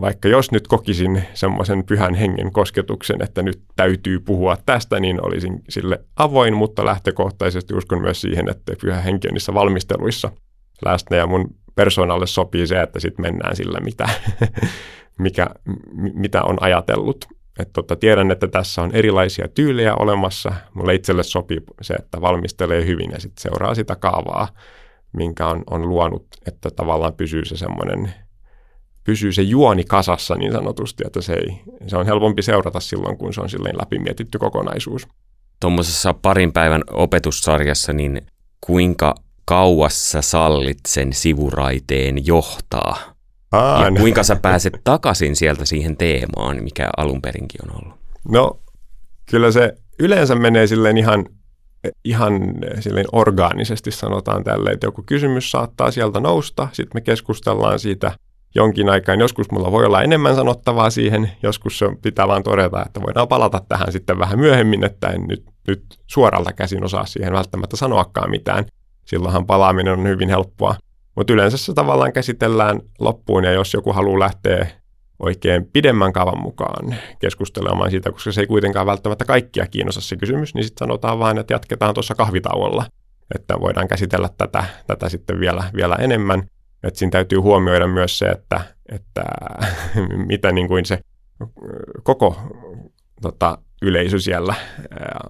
vaikka 0.00 0.28
jos 0.28 0.52
nyt 0.52 0.68
kokisin 0.68 1.24
semmoisen 1.34 1.84
pyhän 1.84 2.14
hengen 2.14 2.52
kosketuksen, 2.52 3.22
että 3.22 3.42
nyt 3.42 3.62
täytyy 3.76 4.20
puhua 4.20 4.56
tästä, 4.66 5.00
niin 5.00 5.26
olisin 5.26 5.62
sille 5.68 6.00
avoin, 6.16 6.54
mutta 6.54 6.84
lähtökohtaisesti 6.84 7.74
uskon 7.74 8.02
myös 8.02 8.20
siihen, 8.20 8.48
että 8.48 8.72
pyhä 8.80 9.00
henki 9.00 9.28
on 9.28 9.34
niissä 9.34 9.54
valmisteluissa 9.54 10.30
läsnä 10.84 11.16
ja 11.16 11.26
mun 11.26 11.54
persoonalle 11.74 12.26
sopii 12.26 12.66
se, 12.66 12.82
että 12.82 13.00
sitten 13.00 13.22
mennään 13.22 13.56
sillä, 13.56 13.80
mitä, 13.80 14.08
mikä, 15.18 15.46
mitä 16.14 16.42
on 16.42 16.56
ajatellut. 16.60 17.24
Et 17.58 17.72
tota, 17.72 17.96
tiedän, 17.96 18.30
että 18.30 18.48
tässä 18.48 18.82
on 18.82 18.90
erilaisia 18.92 19.48
tyylejä 19.48 19.94
olemassa. 19.94 20.52
Mulle 20.74 20.94
itselle 20.94 21.22
sopii 21.22 21.60
se, 21.82 21.94
että 21.94 22.20
valmistelee 22.20 22.86
hyvin 22.86 23.10
ja 23.10 23.20
sitten 23.20 23.42
seuraa 23.42 23.74
sitä 23.74 23.96
kaavaa, 23.96 24.48
minkä 25.12 25.46
on, 25.46 25.62
on 25.70 25.88
luonut, 25.88 26.26
että 26.46 26.70
tavallaan 26.70 27.14
pysyy 27.14 27.44
se 27.44 27.56
semmoinen 27.56 28.14
pysyy 29.04 29.32
se 29.32 29.42
juoni 29.42 29.84
kasassa 29.84 30.34
niin 30.34 30.52
sanotusti, 30.52 31.04
että 31.06 31.20
se, 31.20 31.32
ei, 31.32 31.60
se 31.86 31.96
on 31.96 32.06
helpompi 32.06 32.42
seurata 32.42 32.80
silloin, 32.80 33.16
kun 33.16 33.34
se 33.34 33.40
on 33.40 33.50
silleen 33.50 33.78
läpimietitty 33.78 34.38
kokonaisuus. 34.38 35.08
Tuommoisessa 35.60 36.14
parin 36.14 36.52
päivän 36.52 36.82
opetussarjassa, 36.90 37.92
niin 37.92 38.26
kuinka 38.60 39.14
kauas 39.44 40.10
sä 40.10 40.22
sallit 40.22 40.78
sen 40.88 41.12
sivuraiteen 41.12 42.26
johtaa? 42.26 42.96
Aa, 43.52 43.84
ja 43.84 43.92
kuinka 43.92 44.22
sä 44.22 44.36
pääset 44.36 44.74
takaisin 44.84 45.36
sieltä 45.36 45.64
siihen 45.64 45.96
teemaan, 45.96 46.62
mikä 46.64 46.90
alun 46.96 47.22
perinkin 47.22 47.60
on 47.70 47.82
ollut? 47.82 47.98
No, 48.28 48.58
kyllä 49.30 49.50
se 49.50 49.74
yleensä 49.98 50.34
menee 50.34 50.66
silleen 50.66 50.96
ihan, 50.96 51.26
ihan 52.04 52.54
silleen 52.80 53.06
orgaanisesti 53.12 53.90
sanotaan 53.90 54.44
tälle, 54.44 54.70
että 54.70 54.86
joku 54.86 55.02
kysymys 55.06 55.50
saattaa 55.50 55.90
sieltä 55.90 56.20
nousta, 56.20 56.68
sitten 56.72 56.96
me 56.96 57.00
keskustellaan 57.00 57.78
siitä– 57.78 58.12
jonkin 58.54 58.88
aikaan. 58.88 59.20
Joskus 59.20 59.50
mulla 59.50 59.72
voi 59.72 59.86
olla 59.86 60.02
enemmän 60.02 60.34
sanottavaa 60.34 60.90
siihen, 60.90 61.30
joskus 61.42 61.78
se 61.78 61.86
pitää 62.02 62.28
vaan 62.28 62.42
todeta, 62.42 62.82
että 62.86 63.02
voidaan 63.02 63.28
palata 63.28 63.60
tähän 63.68 63.92
sitten 63.92 64.18
vähän 64.18 64.38
myöhemmin, 64.38 64.84
että 64.84 65.08
en 65.08 65.22
nyt, 65.28 65.44
nyt 65.68 65.84
suoralta 66.06 66.52
käsin 66.52 66.84
osaa 66.84 67.06
siihen 67.06 67.32
välttämättä 67.32 67.76
sanoakaan 67.76 68.30
mitään. 68.30 68.64
Silloinhan 69.04 69.46
palaaminen 69.46 69.92
on 69.92 70.08
hyvin 70.08 70.28
helppoa. 70.28 70.74
Mutta 71.16 71.32
yleensä 71.32 71.56
se 71.56 71.74
tavallaan 71.74 72.12
käsitellään 72.12 72.80
loppuun, 72.98 73.44
ja 73.44 73.52
jos 73.52 73.74
joku 73.74 73.92
haluaa 73.92 74.18
lähteä 74.18 74.66
oikein 75.18 75.66
pidemmän 75.72 76.12
kaavan 76.12 76.42
mukaan 76.42 76.94
keskustelemaan 77.18 77.90
siitä, 77.90 78.12
koska 78.12 78.32
se 78.32 78.40
ei 78.40 78.46
kuitenkaan 78.46 78.86
välttämättä 78.86 79.24
kaikkia 79.24 79.66
kiinnosta 79.66 80.00
se 80.00 80.16
kysymys, 80.16 80.54
niin 80.54 80.64
sitten 80.64 80.86
sanotaan 80.86 81.18
vain, 81.18 81.38
että 81.38 81.54
jatketaan 81.54 81.94
tuossa 81.94 82.14
kahvitauolla, 82.14 82.86
että 83.34 83.60
voidaan 83.60 83.88
käsitellä 83.88 84.28
tätä, 84.38 84.64
tätä 84.86 85.08
sitten 85.08 85.40
vielä, 85.40 85.64
vielä 85.74 85.94
enemmän. 85.94 86.42
Että 86.86 86.98
siinä 86.98 87.10
täytyy 87.10 87.38
huomioida 87.38 87.86
myös 87.86 88.18
se, 88.18 88.26
että, 88.26 88.60
että 88.88 89.24
mitä 90.30 90.52
niin 90.52 90.68
kuin 90.68 90.84
se 90.84 90.98
koko 92.02 92.36
tota, 93.22 93.58
yleisö 93.82 94.18
siellä 94.18 94.54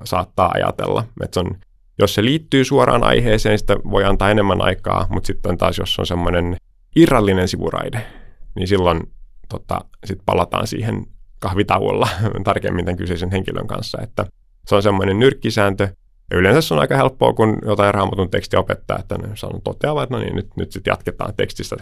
saattaa 0.04 0.50
ajatella. 0.54 1.04
Että 1.22 1.40
on, 1.40 1.56
jos 1.98 2.14
se 2.14 2.24
liittyy 2.24 2.64
suoraan 2.64 3.04
aiheeseen, 3.04 3.58
sitä 3.58 3.76
voi 3.90 4.04
antaa 4.04 4.30
enemmän 4.30 4.62
aikaa, 4.62 5.06
mutta 5.10 5.26
sitten 5.26 5.58
taas 5.58 5.78
jos 5.78 5.98
on 5.98 6.06
semmoinen 6.06 6.56
irrallinen 6.96 7.48
sivuraide, 7.48 8.06
niin 8.54 8.68
silloin 8.68 9.00
tota, 9.48 9.80
sit 10.04 10.18
palataan 10.26 10.66
siihen 10.66 11.06
kahvitauolla 11.38 12.08
tarkemmin 12.44 12.84
tämän 12.84 12.96
kyseisen 12.96 13.30
henkilön 13.30 13.66
kanssa. 13.66 13.98
Että 14.02 14.26
se 14.66 14.74
on 14.74 14.82
semmoinen 14.82 15.18
nyrkkisääntö, 15.18 15.88
yleensä 16.30 16.60
se 16.60 16.74
on 16.74 16.80
aika 16.80 16.96
helppoa, 16.96 17.32
kun 17.32 17.58
jotain 17.66 17.94
raamatun 17.94 18.30
tekstiä 18.30 18.60
opettaa, 18.60 18.98
että 18.98 19.18
ne 19.18 19.28
sanon 19.34 19.62
toteavat, 19.62 20.02
että 20.02 20.14
no 20.14 20.20
niin, 20.22 20.36
nyt, 20.36 20.56
nyt 20.56 20.72
sitten 20.72 20.92
jatketaan 20.92 21.34
tekstistä 21.36 21.76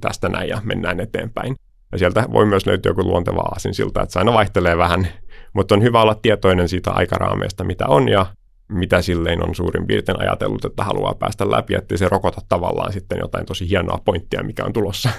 tästä 0.00 0.28
näin 0.28 0.48
ja 0.48 0.60
mennään 0.64 1.00
eteenpäin. 1.00 1.56
Ja 1.92 1.98
sieltä 1.98 2.24
voi 2.32 2.46
myös 2.46 2.66
löytyä 2.66 2.90
joku 2.90 3.02
luonteva 3.02 3.40
aasin 3.40 3.74
siltä, 3.74 4.02
että 4.02 4.12
se 4.12 4.18
aina 4.18 4.32
vaihtelee 4.32 4.76
vähän, 4.76 5.08
mutta 5.52 5.74
on 5.74 5.82
hyvä 5.82 6.02
olla 6.02 6.14
tietoinen 6.14 6.68
siitä 6.68 6.90
aikaraameesta, 6.90 7.64
mitä 7.64 7.86
on 7.86 8.08
ja 8.08 8.26
mitä 8.68 9.02
silleen 9.02 9.48
on 9.48 9.54
suurin 9.54 9.86
piirtein 9.86 10.20
ajatellut, 10.20 10.64
että 10.64 10.84
haluaa 10.84 11.14
päästä 11.14 11.50
läpi, 11.50 11.74
ettei 11.74 11.98
se 11.98 12.08
rokota 12.08 12.40
tavallaan 12.48 12.92
sitten 12.92 13.18
jotain 13.18 13.46
tosi 13.46 13.68
hienoa 13.68 14.00
pointtia, 14.04 14.42
mikä 14.42 14.64
on 14.64 14.72
tulossa. 14.72 15.10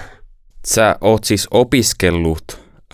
Sä 0.66 0.96
oot 1.00 1.24
siis 1.24 1.48
opiskellut 1.50 2.44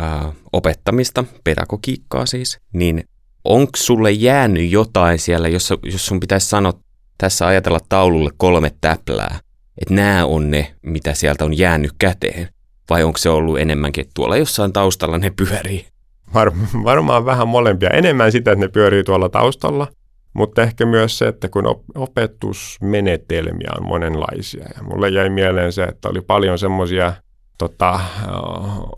äh, 0.00 0.26
opettamista, 0.52 1.24
pedagogiikkaa 1.44 2.26
siis, 2.26 2.58
niin 2.72 3.04
onko 3.44 3.70
sulle 3.76 4.10
jäänyt 4.10 4.70
jotain 4.70 5.18
siellä, 5.18 5.48
jos, 5.48 5.72
jos 5.82 6.06
sun 6.06 6.20
pitäisi 6.20 6.48
sanoa 6.48 6.72
tässä 7.18 7.46
ajatella 7.46 7.80
taululle 7.88 8.30
kolme 8.36 8.70
täplää, 8.80 9.38
että 9.78 9.94
nämä 9.94 10.24
on 10.24 10.50
ne, 10.50 10.74
mitä 10.82 11.14
sieltä 11.14 11.44
on 11.44 11.58
jäänyt 11.58 11.92
käteen? 11.98 12.48
Vai 12.90 13.02
onko 13.02 13.18
se 13.18 13.28
ollut 13.28 13.58
enemmänkin, 13.58 14.02
että 14.02 14.12
tuolla 14.14 14.36
jossain 14.36 14.72
taustalla 14.72 15.18
ne 15.18 15.30
pyörii? 15.30 15.86
Var, 16.34 16.52
varmaan 16.84 17.24
vähän 17.24 17.48
molempia. 17.48 17.90
Enemmän 17.90 18.32
sitä, 18.32 18.52
että 18.52 18.64
ne 18.64 18.68
pyörii 18.68 19.04
tuolla 19.04 19.28
taustalla, 19.28 19.86
mutta 20.32 20.62
ehkä 20.62 20.86
myös 20.86 21.18
se, 21.18 21.28
että 21.28 21.48
kun 21.48 21.64
opetusmenetelmiä 21.94 23.70
on 23.80 23.86
monenlaisia. 23.86 24.64
Ja 24.76 24.82
mulle 24.82 25.08
jäi 25.08 25.30
mieleen 25.30 25.72
se, 25.72 25.84
että 25.84 26.08
oli 26.08 26.20
paljon 26.20 26.58
semmoisia 26.58 27.12
tota, 27.58 28.00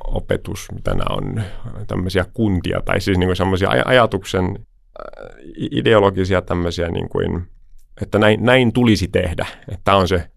opetus, 0.07 0.69
mitä 0.73 0.91
nämä 0.91 1.07
on, 1.11 1.43
tämmöisiä 1.87 2.25
kuntia, 2.35 2.81
tai 2.85 3.01
siis 3.01 3.19
niin 3.19 3.37
semmoisia 3.37 3.71
ajatuksen 3.85 4.59
ideologisia 5.71 6.43
tämmöisiä, 6.43 6.89
niin 6.89 7.09
kuin, 7.09 7.43
että 8.03 8.19
näin, 8.19 8.45
näin 8.45 8.73
tulisi 8.73 9.09
tehdä. 9.09 9.47
Että 9.69 9.97
on 9.97 10.09
se, 10.09 10.29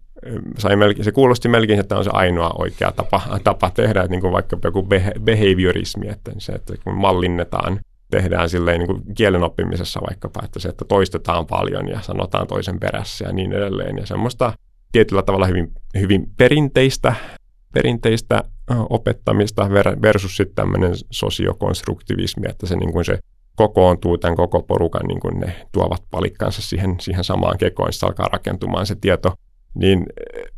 sai 0.58 0.76
melkein, 0.76 1.04
se 1.04 1.12
kuulosti 1.12 1.48
melkein, 1.48 1.80
että 1.80 1.98
on 1.98 2.04
se 2.04 2.10
ainoa 2.12 2.50
oikea 2.58 2.92
tapa, 2.92 3.20
tapa 3.44 3.70
tehdä, 3.70 4.00
että 4.00 4.10
niin 4.10 4.20
kuin 4.20 4.32
vaikka 4.32 4.58
joku 4.64 4.88
behaviorismi, 5.24 6.08
että 6.08 6.32
se, 6.38 6.52
että 6.52 6.74
kun 6.84 6.94
mallinnetaan 6.94 7.80
tehdään 8.10 8.48
silleen 8.48 8.78
niin 8.78 8.86
kuin 8.86 9.14
kielen 9.14 9.42
oppimisessa 9.42 10.00
vaikkapa, 10.08 10.40
että 10.44 10.60
se, 10.60 10.68
että 10.68 10.84
toistetaan 10.84 11.46
paljon 11.46 11.88
ja 11.88 12.00
sanotaan 12.00 12.46
toisen 12.46 12.80
perässä 12.80 13.24
ja 13.24 13.32
niin 13.32 13.52
edelleen. 13.52 13.96
Ja 13.96 14.06
semmoista 14.06 14.52
tietyllä 14.92 15.22
tavalla 15.22 15.46
hyvin, 15.46 15.72
hyvin 16.00 16.26
perinteistä, 16.36 17.14
perinteistä 17.74 18.44
opettamista 18.90 19.70
versus 20.02 20.36
sitten 20.36 20.54
tämmöinen 20.54 20.92
sosiokonstruktivismi, 21.10 22.46
että 22.48 22.66
se, 22.66 22.76
niin 22.76 22.92
kuin 22.92 23.04
se 23.04 23.18
kokoontuu 23.56 24.18
tämän 24.18 24.36
koko 24.36 24.62
porukan, 24.62 25.06
niin 25.08 25.20
kuin 25.20 25.40
ne 25.40 25.66
tuovat 25.72 26.02
palikkansa 26.10 26.62
siihen, 26.62 26.96
siihen 27.00 27.24
samaan 27.24 27.58
kekoon, 27.58 27.92
se 27.92 28.06
alkaa 28.06 28.28
rakentumaan 28.32 28.86
se 28.86 28.94
tieto, 29.00 29.34
niin 29.74 30.06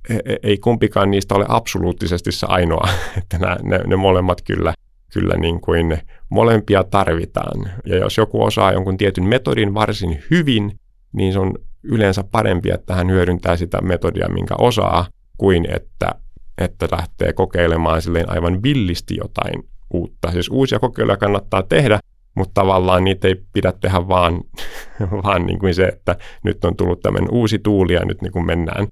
e, 0.09 0.15
e, 0.15 0.37
ei 0.43 0.59
kumpikaan 0.59 1.11
niistä 1.11 1.35
ole 1.35 1.47
absoluuttisesti 1.49 2.33
se 2.33 2.47
ainoa, 2.47 2.89
että 3.19 3.39
nämä, 3.39 3.57
ne, 3.63 3.79
ne 3.87 3.97
molemmat 3.97 4.43
kyllä, 4.43 4.75
kyllä 5.13 5.35
niin 5.37 5.61
kuin 5.61 5.99
molempia 6.29 6.85
tarvitaan. 6.85 7.71
Ja 7.87 7.97
jos 7.97 8.17
joku 8.17 8.43
osaa 8.43 8.73
jonkun 8.73 8.97
tietyn 8.97 9.25
metodin 9.25 9.75
varsin 9.75 10.23
hyvin, 10.31 10.73
niin 11.13 11.33
se 11.33 11.39
on 11.39 11.55
yleensä 11.83 12.25
parempi, 12.25 12.71
että 12.71 12.95
hän 12.95 13.11
hyödyntää 13.11 13.57
sitä 13.57 13.81
metodia, 13.81 14.29
minkä 14.29 14.55
osaa, 14.59 15.07
kuin 15.39 15.67
että, 15.77 16.15
että 16.59 16.89
lähtee 16.93 17.33
kokeilemaan 17.33 18.03
silleen 18.03 18.31
aivan 18.31 18.63
villisti 18.63 19.17
jotain 19.17 19.69
uutta. 19.91 20.31
Siis 20.31 20.49
uusia 20.49 20.79
kokeiluja 20.79 21.17
kannattaa 21.17 21.63
tehdä, 21.63 21.99
mutta 22.35 22.61
tavallaan 22.61 23.05
niitä 23.05 23.29
ei 23.29 23.43
pidä 23.53 23.73
tehdä 23.73 24.09
vaan, 24.09 24.41
vaan 25.25 25.47
niin 25.47 25.59
kuin 25.59 25.75
se, 25.75 25.85
että 25.85 26.17
nyt 26.45 26.65
on 26.65 26.77
tullut 26.77 27.01
tämmöinen 27.01 27.31
uusi 27.33 27.59
tuuli 27.59 27.93
ja 27.93 28.05
nyt 28.05 28.23
niin 28.23 28.33
kuin 28.33 28.47
mennään 28.47 28.87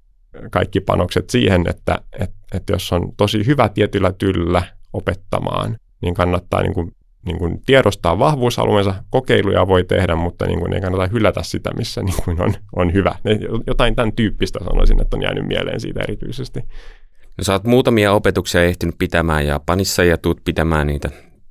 kaikki 0.51 0.79
panokset 0.81 1.29
siihen, 1.29 1.65
että, 1.69 2.01
että, 2.19 2.35
että 2.53 2.73
jos 2.73 2.93
on 2.93 3.15
tosi 3.17 3.45
hyvä 3.45 3.69
tietyllä 3.69 4.11
tyllä 4.11 4.63
opettamaan, 4.93 5.75
niin 6.01 6.13
kannattaa 6.13 6.61
niin 6.61 6.73
kuin, 6.73 6.91
niin 7.25 7.37
kuin 7.37 7.61
tiedostaa 7.65 8.19
vahvuusalueensa, 8.19 9.03
kokeiluja 9.09 9.67
voi 9.67 9.83
tehdä, 9.83 10.15
mutta 10.15 10.45
niin 10.45 10.59
kuin 10.59 10.73
ei 10.73 10.81
kannata 10.81 11.07
hylätä 11.07 11.43
sitä, 11.43 11.69
missä 11.77 12.03
niin 12.03 12.15
kuin 12.25 12.41
on, 12.41 12.53
on 12.75 12.93
hyvä. 12.93 13.15
Jotain 13.67 13.95
tämän 13.95 14.13
tyyppistä 14.13 14.59
sanoisin, 14.63 15.01
että 15.01 15.17
on 15.17 15.23
jäänyt 15.23 15.47
mieleen 15.47 15.79
siitä 15.79 16.01
erityisesti. 16.01 16.59
No 17.41 17.45
sä 17.45 17.53
oot 17.53 17.63
muutamia 17.63 18.13
opetuksia 18.13 18.63
ehtinyt 18.63 18.95
pitämään 18.97 19.47
Japanissa 19.47 20.03
ja 20.03 20.17
tuut 20.17 20.43
pitämään 20.43 20.87
niitä 20.87 21.09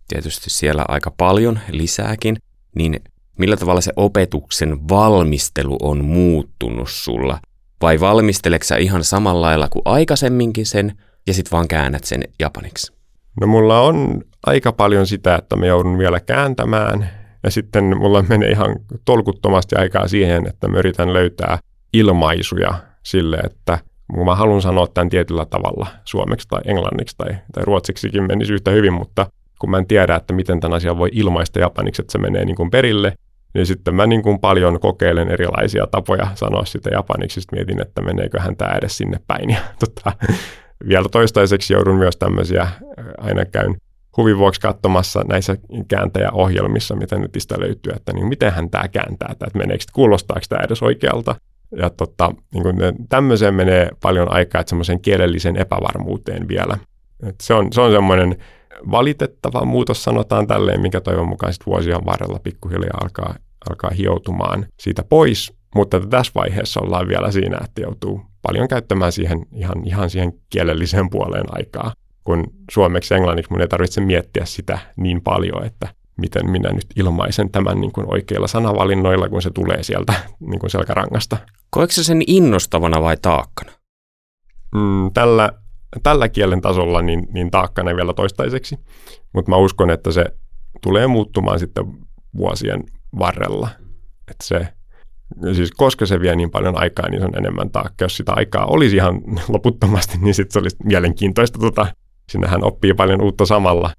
tietysti 0.08 0.50
siellä 0.50 0.84
aika 0.88 1.10
paljon 1.10 1.58
lisääkin, 1.70 2.36
niin 2.76 3.00
millä 3.38 3.56
tavalla 3.56 3.80
se 3.80 3.92
opetuksen 3.96 4.88
valmistelu 4.88 5.76
on 5.82 6.04
muuttunut 6.04 6.88
sulla? 6.90 7.38
Vai 7.82 8.00
valmisteleksä 8.00 8.76
ihan 8.76 9.04
samalla 9.04 9.46
lailla 9.46 9.68
kuin 9.68 9.82
aikaisemminkin 9.84 10.66
sen 10.66 10.98
ja 11.26 11.34
sitten 11.34 11.50
vaan 11.50 11.68
käännät 11.68 12.04
sen 12.04 12.22
japaniksi? 12.38 12.92
No 13.40 13.46
mulla 13.46 13.80
on 13.80 14.22
aika 14.46 14.72
paljon 14.72 15.06
sitä, 15.06 15.34
että 15.34 15.56
mä 15.56 15.66
joudun 15.66 15.98
vielä 15.98 16.20
kääntämään 16.20 17.10
ja 17.42 17.50
sitten 17.50 17.96
mulla 17.98 18.22
menee 18.22 18.50
ihan 18.50 18.76
tolkuttomasti 19.04 19.76
aikaa 19.76 20.08
siihen, 20.08 20.46
että 20.46 20.68
mä 20.68 20.78
yritän 20.78 21.12
löytää 21.12 21.58
ilmaisuja 21.92 22.74
sille, 23.02 23.36
että 23.36 23.78
mä 24.24 24.34
haluan 24.34 24.62
sanoa 24.62 24.86
tämän 24.86 25.08
tietyllä 25.08 25.44
tavalla 25.44 25.86
suomeksi 26.04 26.48
tai 26.48 26.60
englanniksi 26.64 27.16
tai, 27.18 27.36
tai 27.52 27.64
ruotsiksikin 27.64 28.26
menisi 28.26 28.52
yhtä 28.52 28.70
hyvin, 28.70 28.92
mutta 28.92 29.26
kun 29.58 29.70
mä 29.70 29.78
en 29.78 29.86
tiedä, 29.86 30.16
että 30.16 30.34
miten 30.34 30.60
tämän 30.60 30.76
asian 30.76 30.98
voi 30.98 31.08
ilmaista 31.12 31.60
japaniksi, 31.60 32.02
että 32.02 32.12
se 32.12 32.18
menee 32.18 32.44
niin 32.44 32.56
kuin 32.56 32.70
perille, 32.70 33.12
niin 33.54 33.66
sitten 33.66 33.94
mä 33.94 34.06
niin 34.06 34.22
kuin 34.22 34.40
paljon 34.40 34.80
kokeilen 34.80 35.28
erilaisia 35.28 35.86
tapoja 35.86 36.28
sanoa 36.34 36.64
sitä 36.64 36.90
japaniksi, 36.90 37.40
sitten 37.40 37.58
mietin, 37.58 37.82
että 37.82 38.02
meneeköhän 38.02 38.56
tämä 38.56 38.72
edes 38.72 38.96
sinne 38.96 39.20
päin. 39.26 39.50
Ja 39.50 39.60
tota, 39.84 40.12
vielä 40.88 41.06
toistaiseksi 41.12 41.72
joudun 41.72 41.96
myös 41.96 42.16
tämmöisiä, 42.16 42.62
äh, 42.62 42.72
aina 43.18 43.44
käyn 43.44 43.76
huvin 44.16 44.38
vuoksi 44.38 44.60
katsomassa 44.60 45.24
näissä 45.28 45.56
kääntäjäohjelmissa, 45.88 46.96
mitä 46.96 47.18
netistä 47.18 47.60
löytyy, 47.60 47.92
että 47.96 48.12
niin 48.12 48.26
mitenhän 48.26 48.70
tämä 48.70 48.88
kääntää, 48.88 49.28
että 49.32 49.58
meneekö, 49.58 49.84
kuulostaako 49.92 50.44
tämä 50.48 50.62
edes 50.62 50.82
oikealta. 50.82 51.34
Ja 51.76 51.90
tota, 51.90 52.30
niin 52.54 52.62
kuin 52.62 52.76
tämmöiseen 53.08 53.54
menee 53.54 53.88
paljon 54.02 54.32
aikaa, 54.32 54.60
että 54.60 54.68
semmoisen 54.68 55.00
kielellisen 55.00 55.56
epävarmuuteen 55.56 56.48
vielä. 56.48 56.78
Et 57.28 57.34
se 57.42 57.54
on, 57.54 57.72
se 57.72 57.80
on 57.80 57.92
semmoinen 57.92 58.36
valitettava 58.90 59.64
muutos, 59.64 60.04
sanotaan 60.04 60.46
tälleen, 60.46 60.80
mikä 60.80 61.00
toivon 61.00 61.28
mukaan 61.28 61.52
sitten 61.52 61.72
vuosien 61.72 62.06
varrella 62.06 62.38
pikkuhiljaa 62.38 62.98
alkaa, 63.02 63.34
alkaa 63.70 63.90
hioutumaan 63.90 64.66
siitä 64.80 65.02
pois. 65.02 65.52
Mutta 65.74 66.00
tässä 66.00 66.32
vaiheessa 66.34 66.80
ollaan 66.80 67.08
vielä 67.08 67.30
siinä, 67.30 67.58
että 67.64 67.80
joutuu 67.80 68.20
paljon 68.42 68.68
käyttämään 68.68 69.12
siihen 69.12 69.46
ihan, 69.52 69.86
ihan 69.86 70.10
siihen 70.10 70.32
kielelliseen 70.50 71.10
puoleen 71.10 71.46
aikaa. 71.48 71.92
Kun 72.24 72.44
suomeksi 72.70 73.14
ja 73.14 73.18
englanniksi 73.18 73.52
mun 73.52 73.60
ei 73.60 73.68
tarvitse 73.68 74.00
miettiä 74.00 74.44
sitä 74.44 74.78
niin 74.96 75.20
paljon, 75.22 75.66
että 75.66 75.88
miten 76.20 76.50
minä 76.50 76.72
nyt 76.72 76.86
ilmaisen 76.96 77.50
tämän 77.50 77.80
niin 77.80 77.92
kuin 77.92 78.12
oikeilla 78.12 78.46
sanavalinnoilla, 78.46 79.28
kun 79.28 79.42
se 79.42 79.50
tulee 79.50 79.82
sieltä 79.82 80.12
niin 80.40 80.58
kuin 80.58 80.70
selkärangasta. 80.70 81.36
Koetko 81.70 82.02
sen 82.02 82.22
innostavana 82.26 83.02
vai 83.02 83.16
taakkana? 83.22 83.72
Mm, 84.74 85.10
tällä 85.14 85.52
tällä 86.02 86.28
kielen 86.28 86.60
tasolla 86.60 87.02
niin, 87.02 87.26
niin 87.32 87.50
taakkana 87.50 87.96
vielä 87.96 88.14
toistaiseksi, 88.14 88.78
mutta 89.32 89.50
mä 89.50 89.56
uskon, 89.56 89.90
että 89.90 90.12
se 90.12 90.24
tulee 90.82 91.06
muuttumaan 91.06 91.58
sitten 91.58 91.84
vuosien 92.36 92.84
varrella. 93.18 93.68
Että 94.30 94.44
se, 94.46 94.68
siis 95.54 95.72
koska 95.72 96.06
se 96.06 96.20
vie 96.20 96.36
niin 96.36 96.50
paljon 96.50 96.80
aikaa, 96.80 97.08
niin 97.08 97.20
se 97.20 97.26
on 97.26 97.36
enemmän 97.36 97.70
taakka. 97.70 98.04
Jos 98.04 98.16
sitä 98.16 98.32
aikaa 98.32 98.66
olisi 98.66 98.96
ihan 98.96 99.20
loputtomasti, 99.48 100.18
niin 100.18 100.34
sitten 100.34 100.52
se 100.52 100.58
olisi 100.58 100.76
mielenkiintoista. 100.84 101.58
Tota, 101.58 101.86
sinnehän 102.30 102.64
oppii 102.64 102.94
paljon 102.94 103.22
uutta 103.22 103.46
samalla. 103.46 103.90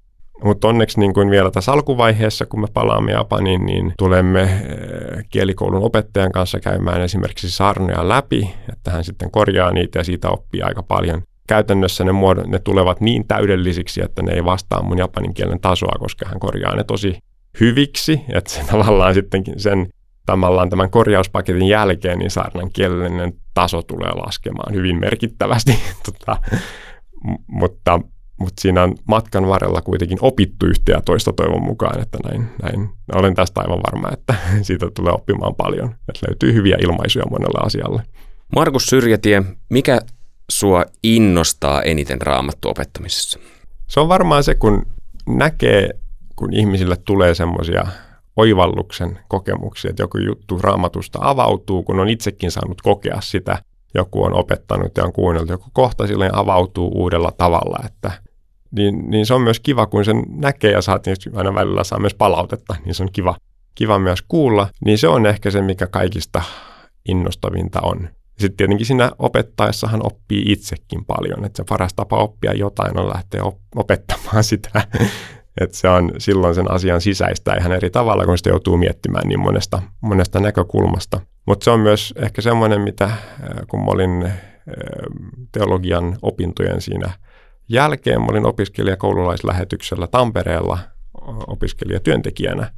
Mutta 0.44 0.68
onneksi 0.68 1.00
niin 1.00 1.14
kuin 1.14 1.30
vielä 1.30 1.50
tässä 1.50 1.72
alkuvaiheessa, 1.72 2.46
kun 2.46 2.60
me 2.60 2.66
palaamme 2.74 3.12
Japaniin, 3.12 3.66
niin 3.66 3.92
tulemme 3.98 4.42
eh, 4.42 5.24
kielikoulun 5.30 5.82
opettajan 5.82 6.32
kanssa 6.32 6.60
käymään 6.60 7.00
esimerkiksi 7.00 7.50
sarnoja 7.50 8.08
läpi, 8.08 8.54
että 8.72 8.90
hän 8.90 9.04
sitten 9.04 9.30
korjaa 9.30 9.72
niitä 9.72 9.98
ja 9.98 10.04
siitä 10.04 10.30
oppii 10.30 10.62
aika 10.62 10.82
paljon. 10.82 11.22
Käytännössä 11.48 12.04
ne, 12.04 12.12
muodot, 12.12 12.46
ne 12.46 12.58
tulevat 12.58 13.00
niin 13.00 13.26
täydellisiksi, 13.28 14.02
että 14.04 14.22
ne 14.22 14.32
ei 14.32 14.44
vastaa 14.44 14.82
mun 14.82 14.98
japanin 14.98 15.34
kielen 15.34 15.60
tasoa, 15.60 15.96
koska 15.98 16.28
hän 16.28 16.40
korjaa 16.40 16.76
ne 16.76 16.84
tosi 16.84 17.18
hyviksi, 17.60 18.20
että 18.28 18.50
se 18.50 18.60
tavallaan 18.72 19.14
sitten 19.14 19.42
sen 19.56 19.88
tavallaan 20.26 20.70
tämän 20.70 20.90
korjauspaketin 20.90 21.68
jälkeen 21.68 22.18
niin 22.18 22.30
saarnan 22.30 22.70
kielellinen 22.72 23.32
taso 23.54 23.82
tulee 23.82 24.10
laskemaan 24.10 24.74
hyvin 24.74 25.00
merkittävästi, 25.00 25.78
tota, 26.06 26.36
mutta, 27.46 28.00
mutta 28.42 28.60
siinä 28.60 28.82
on 28.82 28.94
matkan 29.04 29.48
varrella 29.48 29.80
kuitenkin 29.80 30.18
opittu 30.20 30.66
yhtä 30.66 30.92
ja 30.92 31.00
toista 31.00 31.32
toivon 31.32 31.62
mukaan, 31.62 32.00
että 32.00 32.18
näin, 32.24 32.48
näin. 32.62 32.88
olen 33.14 33.34
tästä 33.34 33.60
aivan 33.60 33.80
varma, 33.86 34.08
että 34.12 34.34
siitä 34.62 34.90
tulee 34.94 35.12
oppimaan 35.12 35.54
paljon, 35.54 35.88
että 35.88 36.26
löytyy 36.28 36.52
hyviä 36.52 36.76
ilmaisuja 36.80 37.24
monelle 37.30 37.66
asialle. 37.66 38.02
Markus 38.54 38.86
Syrjätie, 38.86 39.42
mikä 39.70 40.00
sua 40.50 40.84
innostaa 41.02 41.82
eniten 41.82 42.20
raamattu 42.22 42.68
opettamisessa? 42.68 43.38
Se 43.86 44.00
on 44.00 44.08
varmaan 44.08 44.44
se, 44.44 44.54
kun 44.54 44.86
näkee, 45.26 45.90
kun 46.36 46.52
ihmisille 46.52 46.96
tulee 46.96 47.34
semmoisia 47.34 47.86
oivalluksen 48.36 49.18
kokemuksia, 49.28 49.90
että 49.90 50.02
joku 50.02 50.18
juttu 50.18 50.58
raamatusta 50.58 51.18
avautuu, 51.22 51.82
kun 51.82 52.00
on 52.00 52.08
itsekin 52.08 52.50
saanut 52.50 52.82
kokea 52.82 53.20
sitä, 53.20 53.58
joku 53.94 54.22
on 54.22 54.34
opettanut 54.34 54.96
ja 54.96 55.04
on 55.04 55.12
kuunnellut, 55.12 55.50
joku 55.50 55.70
kohta 55.72 56.06
silleen 56.06 56.34
avautuu 56.34 56.92
uudella 56.94 57.32
tavalla, 57.38 57.78
että 57.86 58.12
niin, 58.72 59.10
niin 59.10 59.26
se 59.26 59.34
on 59.34 59.42
myös 59.42 59.60
kiva, 59.60 59.86
kun 59.86 60.04
sen 60.04 60.22
näkee 60.28 60.70
ja 60.70 60.82
saa 60.82 60.98
aina 61.34 61.54
välillä 61.54 61.84
saa 61.84 61.98
myös 61.98 62.14
palautetta, 62.14 62.76
niin 62.84 62.94
se 62.94 63.02
on 63.02 63.12
kiva, 63.12 63.36
kiva 63.74 63.98
myös 63.98 64.22
kuulla, 64.22 64.68
niin 64.84 64.98
se 64.98 65.08
on 65.08 65.26
ehkä 65.26 65.50
se, 65.50 65.62
mikä 65.62 65.86
kaikista 65.86 66.42
innostavinta 67.08 67.80
on. 67.80 68.08
Sitten 68.38 68.56
tietenkin 68.56 68.86
siinä 68.86 69.10
opettaessahan 69.18 70.06
oppii 70.06 70.52
itsekin 70.52 71.04
paljon, 71.04 71.44
että 71.44 71.56
se 71.56 71.64
paras 71.68 71.94
tapa 71.94 72.16
oppia 72.16 72.52
jotain 72.52 72.98
on 72.98 73.08
lähteä 73.08 73.42
opettamaan 73.76 74.44
sitä. 74.52 74.82
että 75.60 75.76
se 75.76 75.88
on 75.88 76.12
silloin 76.18 76.54
sen 76.54 76.70
asian 76.70 77.00
sisäistä 77.00 77.54
ihan 77.54 77.72
eri 77.72 77.90
tavalla, 77.90 78.24
kun 78.24 78.38
sitä 78.38 78.50
joutuu 78.50 78.76
miettimään 78.76 79.28
niin 79.28 79.40
monesta, 79.40 79.82
monesta 80.00 80.40
näkökulmasta. 80.40 81.20
Mutta 81.46 81.64
se 81.64 81.70
on 81.70 81.80
myös 81.80 82.14
ehkä 82.16 82.42
semmoinen, 82.42 82.80
mitä 82.80 83.10
kun 83.68 83.80
mä 83.80 83.86
olin 83.86 84.32
teologian 85.52 86.16
opintojen 86.22 86.80
siinä 86.80 87.10
jälkeen, 87.68 88.20
mä 88.20 88.26
olin 88.30 88.46
opiskelija 88.46 88.96
koululaislähetyksellä 88.96 90.06
Tampereella 90.06 90.78
opiskelijatyöntekijänä, 91.46 92.72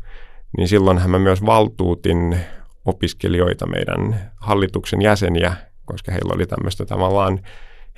niin 0.56 0.68
silloinhan 0.68 1.10
mä 1.10 1.18
myös 1.18 1.46
valtuutin 1.46 2.36
opiskelijoita, 2.84 3.66
meidän 3.66 4.30
hallituksen 4.36 5.02
jäseniä, 5.02 5.56
koska 5.84 6.12
heillä 6.12 6.34
oli 6.34 6.46
tämmöistä 6.46 6.84
tavallaan 6.84 7.40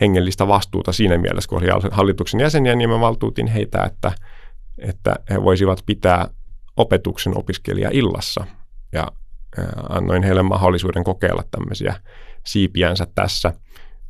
hengellistä 0.00 0.48
vastuuta 0.48 0.92
siinä 0.92 1.18
mielessä, 1.18 1.48
kun 1.48 1.58
oli 1.58 1.90
hallituksen 1.90 2.40
jäseniä, 2.40 2.74
niin 2.74 2.90
mä 2.90 3.00
valtuutin 3.00 3.46
heitä, 3.46 3.82
että, 3.82 4.12
että 4.78 5.16
he 5.30 5.42
voisivat 5.42 5.82
pitää 5.86 6.28
opetuksen 6.76 7.38
opiskelija 7.38 7.90
illassa. 7.92 8.46
Ja 8.92 9.06
annoin 9.88 10.22
heille 10.22 10.42
mahdollisuuden 10.42 11.04
kokeilla 11.04 11.44
tämmöisiä 11.50 11.94
siipiänsä 12.46 13.06
tässä. 13.14 13.52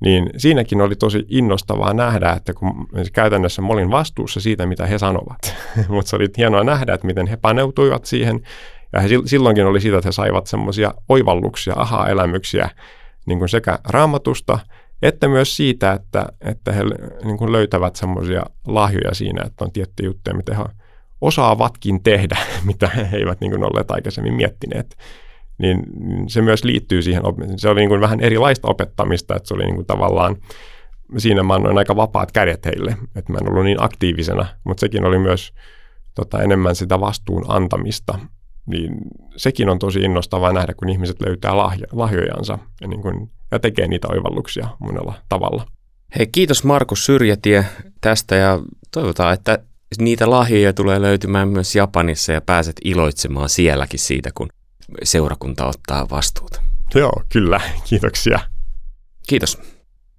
Niin 0.00 0.30
siinäkin 0.36 0.80
oli 0.80 0.96
tosi 0.96 1.24
innostavaa 1.28 1.94
nähdä, 1.94 2.32
että 2.32 2.54
kun 2.54 2.86
käytännössä 3.12 3.62
mä 3.62 3.68
olin 3.68 3.90
vastuussa 3.90 4.40
siitä, 4.40 4.66
mitä 4.66 4.86
he 4.86 4.98
sanovat. 4.98 5.56
Mutta 5.88 6.10
se 6.10 6.16
oli 6.16 6.28
hienoa 6.36 6.64
nähdä, 6.64 6.94
että 6.94 7.06
miten 7.06 7.26
he 7.26 7.36
paneutuivat 7.36 8.04
siihen. 8.04 8.40
Ja 8.92 9.00
he 9.00 9.08
silloinkin 9.24 9.66
oli 9.66 9.80
siitä, 9.80 9.98
että 9.98 10.08
he 10.08 10.12
saivat 10.12 10.46
semmoisia 10.46 10.94
oivalluksia, 11.08 11.74
aha-elämyksiä 11.76 12.70
niin 13.26 13.38
kuin 13.38 13.48
sekä 13.48 13.78
raamatusta, 13.88 14.58
että 15.02 15.28
myös 15.28 15.56
siitä, 15.56 15.92
että, 15.92 16.26
että 16.40 16.72
he 16.72 16.82
niin 17.24 17.38
kuin 17.38 17.52
löytävät 17.52 17.96
semmoisia 17.96 18.42
lahjoja 18.66 19.14
siinä, 19.14 19.42
että 19.46 19.64
on 19.64 19.72
tiettyjä 19.72 20.06
juttuja, 20.06 20.36
mitä 20.36 20.54
he 20.54 20.64
osaavatkin 21.20 22.02
tehdä, 22.02 22.36
mitä 22.64 22.88
he 22.88 23.16
eivät 23.16 23.40
niin 23.40 23.50
kuin 23.50 23.64
olleet 23.64 23.90
aikaisemmin 23.90 24.34
miettineet. 24.34 24.96
Niin 25.58 25.82
se 26.26 26.42
myös 26.42 26.64
liittyy 26.64 27.02
siihen, 27.02 27.22
se 27.56 27.68
oli 27.68 27.80
niin 27.80 27.88
kuin 27.88 28.00
vähän 28.00 28.20
erilaista 28.20 28.68
opettamista, 28.68 29.36
että 29.36 29.48
se 29.48 29.54
oli 29.54 29.64
niin 29.64 29.74
kuin 29.74 29.86
tavallaan, 29.86 30.36
siinä 31.18 31.42
mä 31.42 31.54
annoin 31.54 31.78
aika 31.78 31.96
vapaat 31.96 32.32
kädet 32.32 32.66
heille, 32.66 32.96
että 33.16 33.32
mä 33.32 33.38
en 33.38 33.48
ollut 33.48 33.64
niin 33.64 33.82
aktiivisena, 33.82 34.46
mutta 34.64 34.80
sekin 34.80 35.04
oli 35.04 35.18
myös 35.18 35.52
tota, 36.14 36.42
enemmän 36.42 36.74
sitä 36.74 37.00
vastuun 37.00 37.44
antamista, 37.48 38.18
niin 38.66 38.90
sekin 39.36 39.68
on 39.68 39.78
tosi 39.78 40.00
innostavaa 40.00 40.52
nähdä, 40.52 40.74
kun 40.74 40.88
ihmiset 40.88 41.20
löytää 41.20 41.56
lahjo, 41.56 41.86
lahjojansa 41.92 42.58
ja, 42.80 42.88
niin 42.88 43.02
kuin, 43.02 43.30
ja 43.50 43.58
tekee 43.58 43.88
niitä 43.88 44.08
oivalluksia 44.08 44.68
monella 44.78 45.14
tavalla. 45.28 45.66
Hei, 46.18 46.26
kiitos 46.26 46.64
Markus 46.64 47.06
Syrjätie 47.06 47.66
tästä 48.00 48.36
ja 48.36 48.60
toivotaan, 48.92 49.34
että 49.34 49.58
niitä 49.98 50.30
lahjoja 50.30 50.72
tulee 50.72 51.02
löytymään 51.02 51.48
myös 51.48 51.76
Japanissa 51.76 52.32
ja 52.32 52.40
pääset 52.40 52.76
iloitsemaan 52.84 53.48
sielläkin 53.48 54.00
siitä, 54.00 54.30
kun 54.34 54.48
seurakunta 55.02 55.66
ottaa 55.66 56.10
vastuuta. 56.10 56.62
Joo, 56.94 57.22
kyllä. 57.28 57.60
Kiitoksia. 57.84 58.40
Kiitos. 59.28 59.58